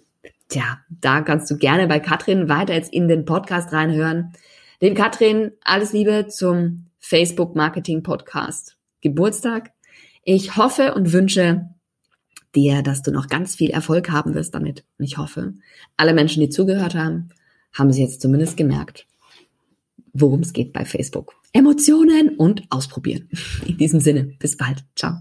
Tja, 0.49 0.81
da 0.89 1.21
kannst 1.21 1.51
du 1.51 1.57
gerne 1.57 1.87
bei 1.87 2.01
Katrin 2.01 2.49
weiter 2.49 2.75
jetzt 2.75 2.93
in 2.93 3.09
den 3.09 3.25
Podcast 3.25 3.73
reinhören. 3.73 4.33
Dem 4.81 4.95
Katrin 4.95 5.53
alles 5.63 5.93
Liebe 5.93 6.29
zum 6.29 6.87
Facebook 6.99 7.55
Marketing 7.55 8.03
Podcast 8.03 8.77
Geburtstag. 9.01 9.73
Ich 10.25 10.57
hoffe 10.57 10.95
und 10.95 11.13
wünsche 11.13 11.69
dir, 12.55 12.83
dass 12.83 13.03
du 13.03 13.11
noch 13.11 13.29
ganz 13.29 13.55
viel 13.55 13.71
Erfolg 13.71 14.11
haben 14.11 14.35
wirst 14.35 14.55
damit. 14.55 14.85
Und 14.99 15.05
ich 15.05 15.19
hoffe, 15.19 15.55
alle 15.97 16.15
Menschen, 16.15 16.41
die 16.41 16.49
zugehört 16.49 16.95
haben, 16.95 17.29
haben 17.73 17.93
sie 17.93 18.03
jetzt 18.03 18.21
zumindest 18.21 18.57
gemerkt, 18.57 19.07
worum 20.13 20.41
es 20.41 20.53
geht 20.53 20.73
bei 20.73 20.85
Facebook. 20.85 21.35
Emotionen 21.53 22.37
und 22.37 22.63
ausprobieren. 22.71 23.29
In 23.65 23.79
diesem 23.79 24.01
Sinne, 24.01 24.25
bis 24.39 24.57
bald. 24.57 24.85
Ciao. 24.97 25.19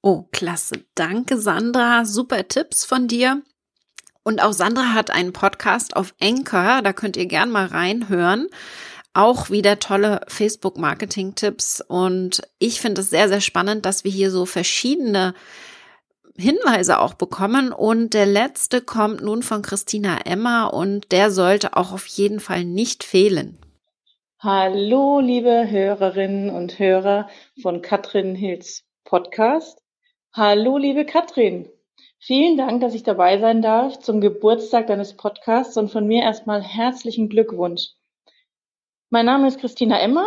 Oh, 0.00 0.24
klasse. 0.32 0.84
Danke, 0.94 1.38
Sandra. 1.38 2.04
Super 2.04 2.48
Tipps 2.48 2.84
von 2.84 3.06
dir. 3.06 3.42
Und 4.24 4.42
auch 4.42 4.52
Sandra 4.52 4.92
hat 4.92 5.10
einen 5.10 5.32
Podcast 5.32 5.96
auf 5.96 6.14
Anchor, 6.20 6.82
da 6.82 6.92
könnt 6.92 7.16
ihr 7.16 7.26
gern 7.26 7.50
mal 7.50 7.66
reinhören. 7.66 8.48
Auch 9.14 9.50
wieder 9.50 9.78
tolle 9.78 10.20
Facebook-Marketing-Tipps. 10.28 11.82
Und 11.86 12.42
ich 12.58 12.80
finde 12.80 13.02
es 13.02 13.10
sehr, 13.10 13.28
sehr 13.28 13.40
spannend, 13.40 13.84
dass 13.84 14.04
wir 14.04 14.10
hier 14.10 14.30
so 14.30 14.46
verschiedene 14.46 15.34
Hinweise 16.36 16.98
auch 16.98 17.14
bekommen. 17.14 17.72
Und 17.72 18.14
der 18.14 18.26
letzte 18.26 18.80
kommt 18.80 19.22
nun 19.22 19.42
von 19.42 19.62
Christina 19.62 20.18
Emma 20.24 20.64
und 20.64 21.12
der 21.12 21.30
sollte 21.30 21.76
auch 21.76 21.92
auf 21.92 22.06
jeden 22.06 22.40
Fall 22.40 22.64
nicht 22.64 23.04
fehlen. 23.04 23.58
Hallo, 24.44 25.20
liebe 25.20 25.70
Hörerinnen 25.70 26.50
und 26.50 26.80
Hörer 26.80 27.28
von 27.62 27.80
Katrin 27.80 28.34
Hills 28.34 28.82
Podcast. 29.04 29.80
Hallo, 30.32 30.78
liebe 30.78 31.06
Katrin. 31.06 31.68
Vielen 32.18 32.56
Dank, 32.56 32.80
dass 32.80 32.94
ich 32.94 33.04
dabei 33.04 33.38
sein 33.38 33.62
darf 33.62 34.00
zum 34.00 34.20
Geburtstag 34.20 34.88
deines 34.88 35.16
Podcasts 35.16 35.76
und 35.76 35.92
von 35.92 36.08
mir 36.08 36.24
erstmal 36.24 36.60
herzlichen 36.60 37.28
Glückwunsch. 37.28 37.90
Mein 39.10 39.26
Name 39.26 39.46
ist 39.46 39.60
Christina 39.60 40.00
Emmer. 40.00 40.26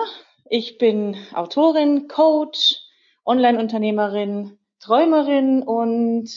Ich 0.50 0.78
bin 0.78 1.18
Autorin, 1.34 2.08
Coach, 2.08 2.78
Online-Unternehmerin, 3.26 4.58
Träumerin 4.80 5.62
und 5.62 6.30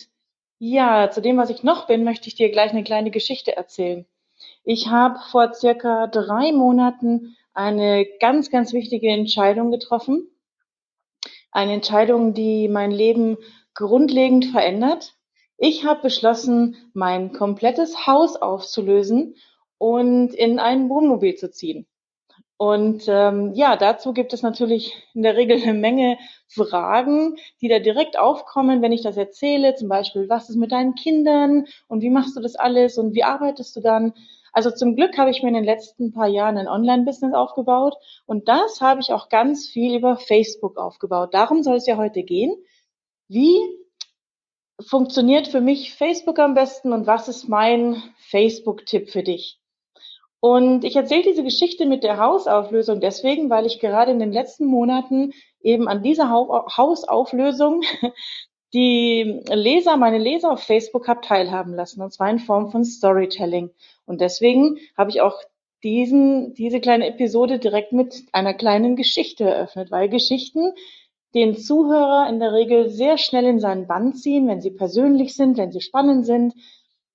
ja, 0.59 1.11
zu 1.13 1.23
dem, 1.23 1.37
was 1.37 1.51
ich 1.51 1.63
noch 1.63 1.87
bin, 1.87 2.03
möchte 2.03 2.27
ich 2.27 2.35
dir 2.35 2.51
gleich 2.51 2.73
eine 2.73 2.83
kleine 2.83 3.13
Geschichte 3.13 3.57
erzählen. 3.57 4.05
Ich 4.65 4.89
habe 4.89 5.21
vor 5.31 5.55
circa 5.55 6.09
drei 6.09 6.51
Monaten 6.51 7.37
eine 7.59 8.07
ganz, 8.21 8.51
ganz 8.51 8.73
wichtige 8.73 9.09
Entscheidung 9.09 9.73
getroffen. 9.73 10.29
Eine 11.51 11.73
Entscheidung, 11.73 12.33
die 12.33 12.69
mein 12.69 12.93
Leben 12.93 13.37
grundlegend 13.75 14.47
verändert. 14.47 15.17
Ich 15.57 15.85
habe 15.85 16.03
beschlossen, 16.03 16.77
mein 16.95 17.33
komplettes 17.33 18.07
Haus 18.07 18.37
aufzulösen 18.37 19.35
und 19.77 20.35
in 20.35 20.61
ein 20.61 20.89
Wohnmobil 20.89 21.35
zu 21.35 21.51
ziehen. 21.51 21.89
Und 22.59 23.05
ähm, 23.09 23.55
ja, 23.55 23.77
dazu 23.77 24.13
gibt 24.13 24.33
es 24.33 24.43
natürlich 24.43 24.95
in 25.15 25.23
der 25.23 25.37
Regel 25.37 25.61
eine 25.61 25.75
Menge 25.75 26.17
Fragen, 26.47 27.37
die 27.61 27.69
da 27.69 27.81
direkt 27.81 28.17
aufkommen, 28.19 28.83
wenn 28.83 28.93
ich 28.93 29.03
das 29.03 29.17
erzähle. 29.17 29.75
Zum 29.75 29.89
Beispiel, 29.89 30.29
was 30.29 30.49
ist 30.49 30.57
mit 30.57 30.71
deinen 30.71 30.95
Kindern 30.95 31.67
und 31.89 32.03
wie 32.03 32.11
machst 32.11 32.37
du 32.37 32.41
das 32.41 32.55
alles 32.55 32.99
und 32.99 33.15
wie 33.15 33.25
arbeitest 33.25 33.75
du 33.75 33.81
dann? 33.81 34.13
Also 34.59 34.73
zum 34.73 34.97
Glück 34.97 35.17
habe 35.19 35.31
ich 35.31 35.41
mir 35.41 35.51
in 35.51 35.55
den 35.55 35.63
letzten 35.63 36.11
paar 36.11 36.27
Jahren 36.27 36.59
ein 36.59 36.67
Online-Business 36.67 37.33
aufgebaut 37.33 37.95
und 38.27 38.49
das 38.49 38.81
habe 38.81 39.01
ich 39.01 39.13
auch 39.13 39.29
ganz 39.29 39.69
viel 39.69 39.95
über 39.95 40.17
Facebook 40.17 40.79
aufgebaut. 40.79 41.33
Darum 41.33 41.63
soll 41.63 41.77
es 41.77 41.87
ja 41.87 41.97
heute 41.97 42.25
gehen. 42.25 42.57
Wie 43.29 43.57
funktioniert 44.85 45.47
für 45.47 45.61
mich 45.61 45.95
Facebook 45.95 46.41
am 46.41 46.55
besten 46.55 46.93
und 46.93 47.07
was 47.07 47.29
ist 47.29 47.49
mein 47.49 48.03
Facebook-Tipp 48.31 49.11
für 49.11 49.23
dich? 49.23 49.61
Und 50.41 50.83
ich 50.83 50.97
erzähle 50.97 51.23
diese 51.23 51.45
Geschichte 51.45 51.87
mit 51.87 52.03
der 52.03 52.19
Hausauflösung 52.19 52.99
deswegen, 53.01 53.51
weil 53.51 53.65
ich 53.65 53.79
gerade 53.79 54.11
in 54.11 54.19
den 54.19 54.33
letzten 54.33 54.67
Monaten 54.67 55.35
eben 55.61 55.87
an 55.87 56.03
dieser 56.03 56.31
Hausauflösung 56.31 57.85
die 58.75 59.41
Leser, 59.49 59.97
meine 59.97 60.19
Leser 60.19 60.53
auf 60.53 60.63
Facebook 60.63 61.09
habe 61.09 61.21
teilhaben 61.23 61.75
lassen, 61.75 62.03
und 62.03 62.13
zwar 62.13 62.31
in 62.31 62.39
Form 62.39 62.71
von 62.71 62.85
Storytelling. 62.85 63.71
Und 64.05 64.21
deswegen 64.21 64.79
habe 64.97 65.11
ich 65.11 65.21
auch 65.21 65.41
diesen, 65.83 66.55
diese 66.55 66.81
kleine 66.81 67.07
Episode 67.07 67.59
direkt 67.59 67.93
mit 67.93 68.25
einer 68.33 68.55
kleinen 68.55 68.97
Geschichte 68.97 69.45
eröffnet, 69.45 69.91
weil 69.91 70.09
Geschichten 70.09 70.73
den 71.35 71.57
Zuhörer 71.57 72.29
in 72.29 72.41
der 72.41 72.53
Regel 72.53 72.89
sehr 72.89 73.19
schnell 73.19 73.45
in 73.45 73.61
seinen 73.61 73.87
Bann 73.87 74.15
ziehen, 74.15 74.49
wenn 74.49 74.61
sie 74.61 74.71
persönlich 74.71 75.35
sind, 75.35 75.57
wenn 75.59 75.73
sie 75.73 75.81
spannend 75.81 76.27
sind, 76.27 76.55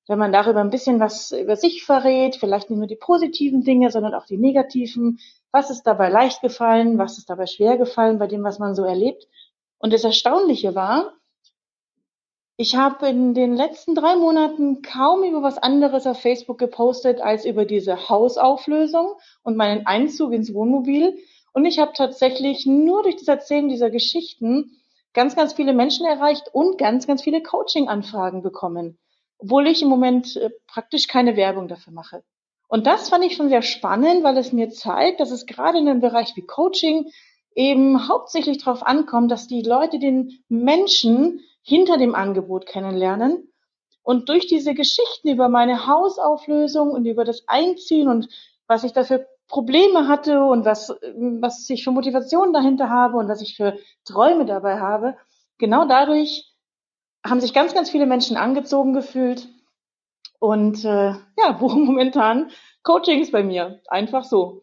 wenn 0.07 0.19
man 0.19 0.31
darüber 0.31 0.59
ein 0.59 0.69
bisschen 0.69 0.99
was 0.99 1.31
über 1.31 1.55
sich 1.55 1.83
verrät, 1.83 2.35
vielleicht 2.35 2.69
nicht 2.69 2.77
nur 2.77 2.87
die 2.87 2.95
positiven 2.95 3.63
Dinge, 3.63 3.89
sondern 3.89 4.13
auch 4.13 4.25
die 4.25 4.37
negativen. 4.37 5.19
Was 5.51 5.69
ist 5.69 5.83
dabei 5.83 6.09
leicht 6.09 6.41
gefallen? 6.41 6.97
Was 6.97 7.17
ist 7.17 7.29
dabei 7.29 7.45
schwer 7.47 7.77
gefallen 7.77 8.19
bei 8.19 8.27
dem, 8.27 8.43
was 8.43 8.59
man 8.59 8.75
so 8.75 8.83
erlebt? 8.83 9.27
Und 9.79 9.93
das 9.93 10.03
Erstaunliche 10.03 10.75
war, 10.75 11.13
ich 12.55 12.75
habe 12.75 13.07
in 13.07 13.33
den 13.33 13.55
letzten 13.55 13.95
drei 13.95 14.15
Monaten 14.15 14.83
kaum 14.83 15.23
über 15.23 15.41
was 15.41 15.57
anderes 15.57 16.05
auf 16.05 16.21
Facebook 16.21 16.59
gepostet 16.59 17.19
als 17.19 17.45
über 17.45 17.65
diese 17.65 18.09
Hausauflösung 18.09 19.15
und 19.41 19.57
meinen 19.57 19.87
Einzug 19.87 20.33
ins 20.33 20.53
Wohnmobil. 20.53 21.17
Und 21.53 21.65
ich 21.65 21.79
habe 21.79 21.93
tatsächlich 21.95 22.65
nur 22.67 23.01
durch 23.03 23.15
das 23.15 23.27
Erzählen 23.27 23.69
dieser 23.69 23.89
Geschichten 23.89 24.71
ganz, 25.13 25.35
ganz 25.35 25.53
viele 25.53 25.73
Menschen 25.73 26.05
erreicht 26.05 26.49
und 26.53 26.77
ganz, 26.77 27.07
ganz 27.07 27.23
viele 27.23 27.41
Coaching-Anfragen 27.41 28.43
bekommen, 28.43 28.99
obwohl 29.39 29.67
ich 29.67 29.81
im 29.81 29.89
Moment 29.89 30.35
äh, 30.35 30.49
praktisch 30.67 31.07
keine 31.07 31.35
Werbung 31.35 31.67
dafür 31.67 31.93
mache. 31.93 32.23
Und 32.67 32.87
das 32.87 33.09
fand 33.09 33.23
ich 33.23 33.35
schon 33.35 33.49
sehr 33.49 33.61
spannend, 33.61 34.23
weil 34.23 34.37
es 34.37 34.51
mir 34.51 34.69
zeigt, 34.69 35.19
dass 35.19 35.31
es 35.31 35.45
gerade 35.45 35.77
in 35.77 35.87
einem 35.87 36.01
Bereich 36.01 36.35
wie 36.35 36.45
Coaching 36.45 37.11
eben 37.55 38.07
hauptsächlich 38.07 38.63
darauf 38.63 38.83
ankommt, 38.83 39.31
dass 39.31 39.47
die 39.47 39.61
Leute 39.61 39.99
den 39.99 40.43
Menschen 40.49 41.39
hinter 41.63 41.97
dem 41.97 42.13
Angebot 42.13 42.65
kennenlernen 42.65 43.49
Und 44.03 44.29
durch 44.29 44.47
diese 44.47 44.73
Geschichten 44.73 45.29
über 45.29 45.49
meine 45.49 45.87
Hausauflösung 45.87 46.91
und 46.91 47.05
über 47.05 47.23
das 47.23 47.47
Einziehen 47.47 48.07
und 48.07 48.27
was 48.67 48.83
ich 48.83 48.93
dafür 48.93 49.25
Probleme 49.47 50.07
hatte 50.07 50.43
und 50.43 50.65
was, 50.65 50.89
was 50.89 51.69
ich 51.69 51.83
für 51.83 51.91
Motivation 51.91 52.53
dahinter 52.53 52.89
habe 52.89 53.17
und 53.17 53.27
was 53.27 53.41
ich 53.41 53.55
für 53.55 53.77
Träume 54.05 54.45
dabei 54.45 54.79
habe, 54.79 55.17
genau 55.57 55.85
dadurch 55.85 56.51
haben 57.25 57.39
sich 57.39 57.53
ganz, 57.53 57.73
ganz 57.73 57.89
viele 57.89 58.05
Menschen 58.05 58.35
angezogen 58.35 58.93
gefühlt 58.93 59.47
und 60.39 60.83
äh, 60.83 61.13
ja, 61.37 61.51
buchen 61.59 61.85
momentan 61.85 62.51
Coachings 62.83 63.31
bei 63.31 63.43
mir. 63.43 63.79
Einfach 63.87 64.25
so. 64.25 64.61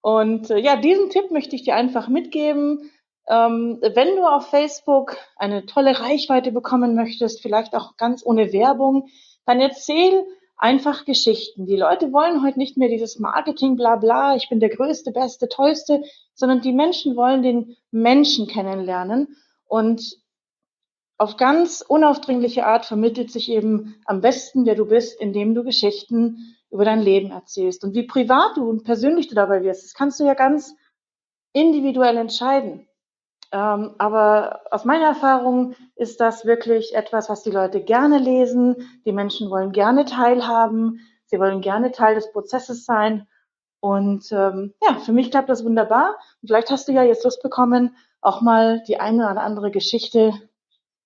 Und 0.00 0.50
äh, 0.50 0.58
ja, 0.58 0.76
diesen 0.76 1.10
Tipp 1.10 1.32
möchte 1.32 1.56
ich 1.56 1.64
dir 1.64 1.74
einfach 1.74 2.06
mitgeben. 2.06 2.90
Ähm, 3.28 3.78
wenn 3.80 4.16
du 4.16 4.24
auf 4.24 4.48
Facebook 4.50 5.16
eine 5.36 5.66
tolle 5.66 6.00
Reichweite 6.00 6.52
bekommen 6.52 6.94
möchtest, 6.94 7.42
vielleicht 7.42 7.74
auch 7.74 7.96
ganz 7.96 8.24
ohne 8.24 8.52
Werbung, 8.52 9.08
dann 9.46 9.60
erzähl 9.60 10.24
einfach 10.56 11.04
Geschichten. 11.04 11.66
Die 11.66 11.76
Leute 11.76 12.12
wollen 12.12 12.42
heute 12.42 12.58
nicht 12.58 12.76
mehr 12.76 12.88
dieses 12.88 13.18
Marketing, 13.18 13.76
bla 13.76 13.96
bla, 13.96 14.36
ich 14.36 14.48
bin 14.48 14.60
der 14.60 14.70
Größte, 14.70 15.12
Beste, 15.12 15.48
Tollste, 15.48 16.02
sondern 16.34 16.60
die 16.60 16.72
Menschen 16.72 17.16
wollen 17.16 17.42
den 17.42 17.76
Menschen 17.90 18.46
kennenlernen. 18.46 19.36
Und 19.66 20.18
auf 21.18 21.36
ganz 21.36 21.82
unaufdringliche 21.86 22.66
Art 22.66 22.86
vermittelt 22.86 23.30
sich 23.30 23.50
eben 23.50 23.96
am 24.04 24.20
besten, 24.20 24.66
wer 24.66 24.74
du 24.74 24.86
bist, 24.86 25.20
indem 25.20 25.54
du 25.54 25.64
Geschichten 25.64 26.56
über 26.70 26.84
dein 26.84 27.00
Leben 27.00 27.30
erzählst. 27.30 27.84
Und 27.84 27.94
wie 27.94 28.06
privat 28.06 28.56
du 28.56 28.68
und 28.68 28.84
persönlich 28.84 29.28
du 29.28 29.34
dabei 29.34 29.62
wirst, 29.62 29.84
das 29.84 29.94
kannst 29.94 30.20
du 30.20 30.24
ja 30.24 30.34
ganz 30.34 30.74
individuell 31.52 32.16
entscheiden. 32.16 32.86
Ähm, 33.52 33.94
aber 33.98 34.62
aus 34.70 34.84
meiner 34.84 35.06
Erfahrung 35.06 35.74
ist 35.94 36.20
das 36.20 36.44
wirklich 36.44 36.94
etwas, 36.94 37.28
was 37.28 37.42
die 37.42 37.50
Leute 37.50 37.82
gerne 37.82 38.18
lesen. 38.18 38.76
Die 39.04 39.12
Menschen 39.12 39.50
wollen 39.50 39.72
gerne 39.72 40.04
teilhaben. 40.04 41.00
Sie 41.26 41.38
wollen 41.38 41.60
gerne 41.60 41.92
Teil 41.92 42.14
des 42.14 42.32
Prozesses 42.32 42.84
sein. 42.84 43.28
Und 43.80 44.32
ähm, 44.32 44.74
ja, 44.82 44.96
für 44.98 45.12
mich 45.12 45.30
klappt 45.30 45.48
das 45.48 45.64
wunderbar. 45.64 46.16
Und 46.42 46.48
vielleicht 46.48 46.70
hast 46.70 46.88
du 46.88 46.92
ja 46.92 47.02
jetzt 47.02 47.24
Lust 47.24 47.42
bekommen, 47.42 47.96
auch 48.20 48.40
mal 48.40 48.82
die 48.88 48.98
eine 48.98 49.30
oder 49.30 49.42
andere 49.42 49.70
Geschichte 49.70 50.32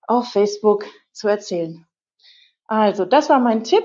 auf 0.07 0.29
Facebook 0.29 0.85
zu 1.13 1.29
erzählen. 1.29 1.87
Also, 2.67 3.05
das 3.05 3.29
war 3.29 3.41
mein 3.41 3.65
Tipp 3.65 3.85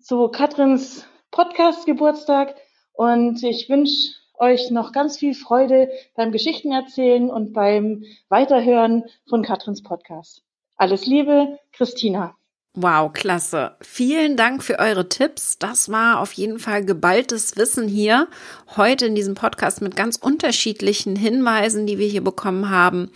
zu 0.00 0.28
Katrins 0.28 1.06
Podcast 1.30 1.86
Geburtstag 1.86 2.54
und 2.92 3.42
ich 3.42 3.68
wünsche 3.68 4.17
euch 4.40 4.70
noch 4.70 4.92
ganz 4.92 5.18
viel 5.18 5.34
Freude 5.34 5.90
beim 6.14 6.32
Geschichten 6.32 6.72
erzählen 6.72 7.30
und 7.30 7.52
beim 7.52 8.04
Weiterhören 8.28 9.04
von 9.28 9.42
Katrins 9.42 9.82
Podcast. 9.82 10.42
Alles 10.76 11.06
Liebe, 11.06 11.58
Christina. 11.72 12.34
Wow, 12.74 13.12
klasse. 13.12 13.76
Vielen 13.80 14.36
Dank 14.36 14.62
für 14.62 14.78
eure 14.78 15.08
Tipps. 15.08 15.58
Das 15.58 15.90
war 15.90 16.20
auf 16.20 16.32
jeden 16.34 16.60
Fall 16.60 16.84
geballtes 16.84 17.56
Wissen 17.56 17.88
hier 17.88 18.28
heute 18.76 19.06
in 19.06 19.16
diesem 19.16 19.34
Podcast 19.34 19.82
mit 19.82 19.96
ganz 19.96 20.16
unterschiedlichen 20.16 21.16
Hinweisen, 21.16 21.86
die 21.86 21.98
wir 21.98 22.06
hier 22.06 22.22
bekommen 22.22 22.70
haben. 22.70 23.10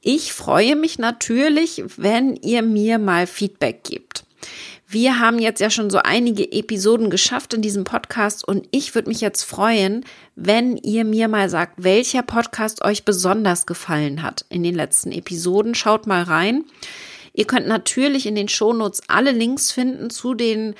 Ich 0.00 0.32
freue 0.32 0.74
mich 0.74 0.98
natürlich, 0.98 1.84
wenn 1.96 2.34
ihr 2.36 2.62
mir 2.62 2.98
mal 2.98 3.28
Feedback 3.28 3.84
gebt. 3.84 4.25
Wir 4.88 5.18
haben 5.18 5.40
jetzt 5.40 5.60
ja 5.60 5.68
schon 5.68 5.90
so 5.90 5.98
einige 5.98 6.52
Episoden 6.52 7.10
geschafft 7.10 7.54
in 7.54 7.62
diesem 7.62 7.82
Podcast 7.82 8.46
und 8.46 8.68
ich 8.70 8.94
würde 8.94 9.08
mich 9.08 9.20
jetzt 9.20 9.42
freuen, 9.42 10.04
wenn 10.36 10.76
ihr 10.76 11.04
mir 11.04 11.26
mal 11.26 11.48
sagt, 11.48 11.82
welcher 11.82 12.22
Podcast 12.22 12.84
euch 12.84 13.04
besonders 13.04 13.66
gefallen 13.66 14.22
hat 14.22 14.44
in 14.48 14.62
den 14.62 14.76
letzten 14.76 15.10
Episoden. 15.10 15.74
Schaut 15.74 16.06
mal 16.06 16.22
rein. 16.22 16.64
Ihr 17.32 17.46
könnt 17.46 17.66
natürlich 17.66 18.26
in 18.26 18.36
den 18.36 18.48
Shownotes 18.48 19.02
alle 19.08 19.32
Links 19.32 19.72
finden 19.72 20.08
zu 20.08 20.34
den 20.34 20.76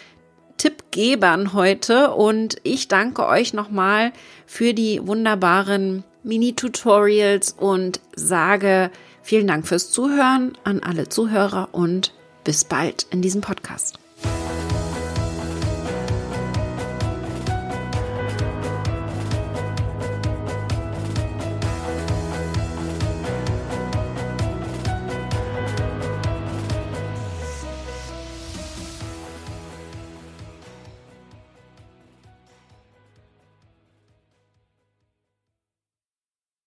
Tippgebern 0.56 1.52
heute 1.52 2.12
und 2.12 2.56
ich 2.62 2.86
danke 2.86 3.26
euch 3.26 3.52
nochmal 3.54 4.12
für 4.46 4.72
die 4.72 5.00
wunderbaren 5.04 6.04
Mini-Tutorials 6.22 7.56
und 7.58 8.00
sage 8.14 8.90
Vielen 9.26 9.48
Dank 9.48 9.66
fürs 9.66 9.90
Zuhören 9.90 10.56
an 10.62 10.84
alle 10.84 11.08
Zuhörer 11.08 11.70
und 11.72 12.14
bis 12.46 12.64
bald 12.64 13.08
in 13.10 13.22
diesem 13.22 13.40
Podcast. 13.40 13.98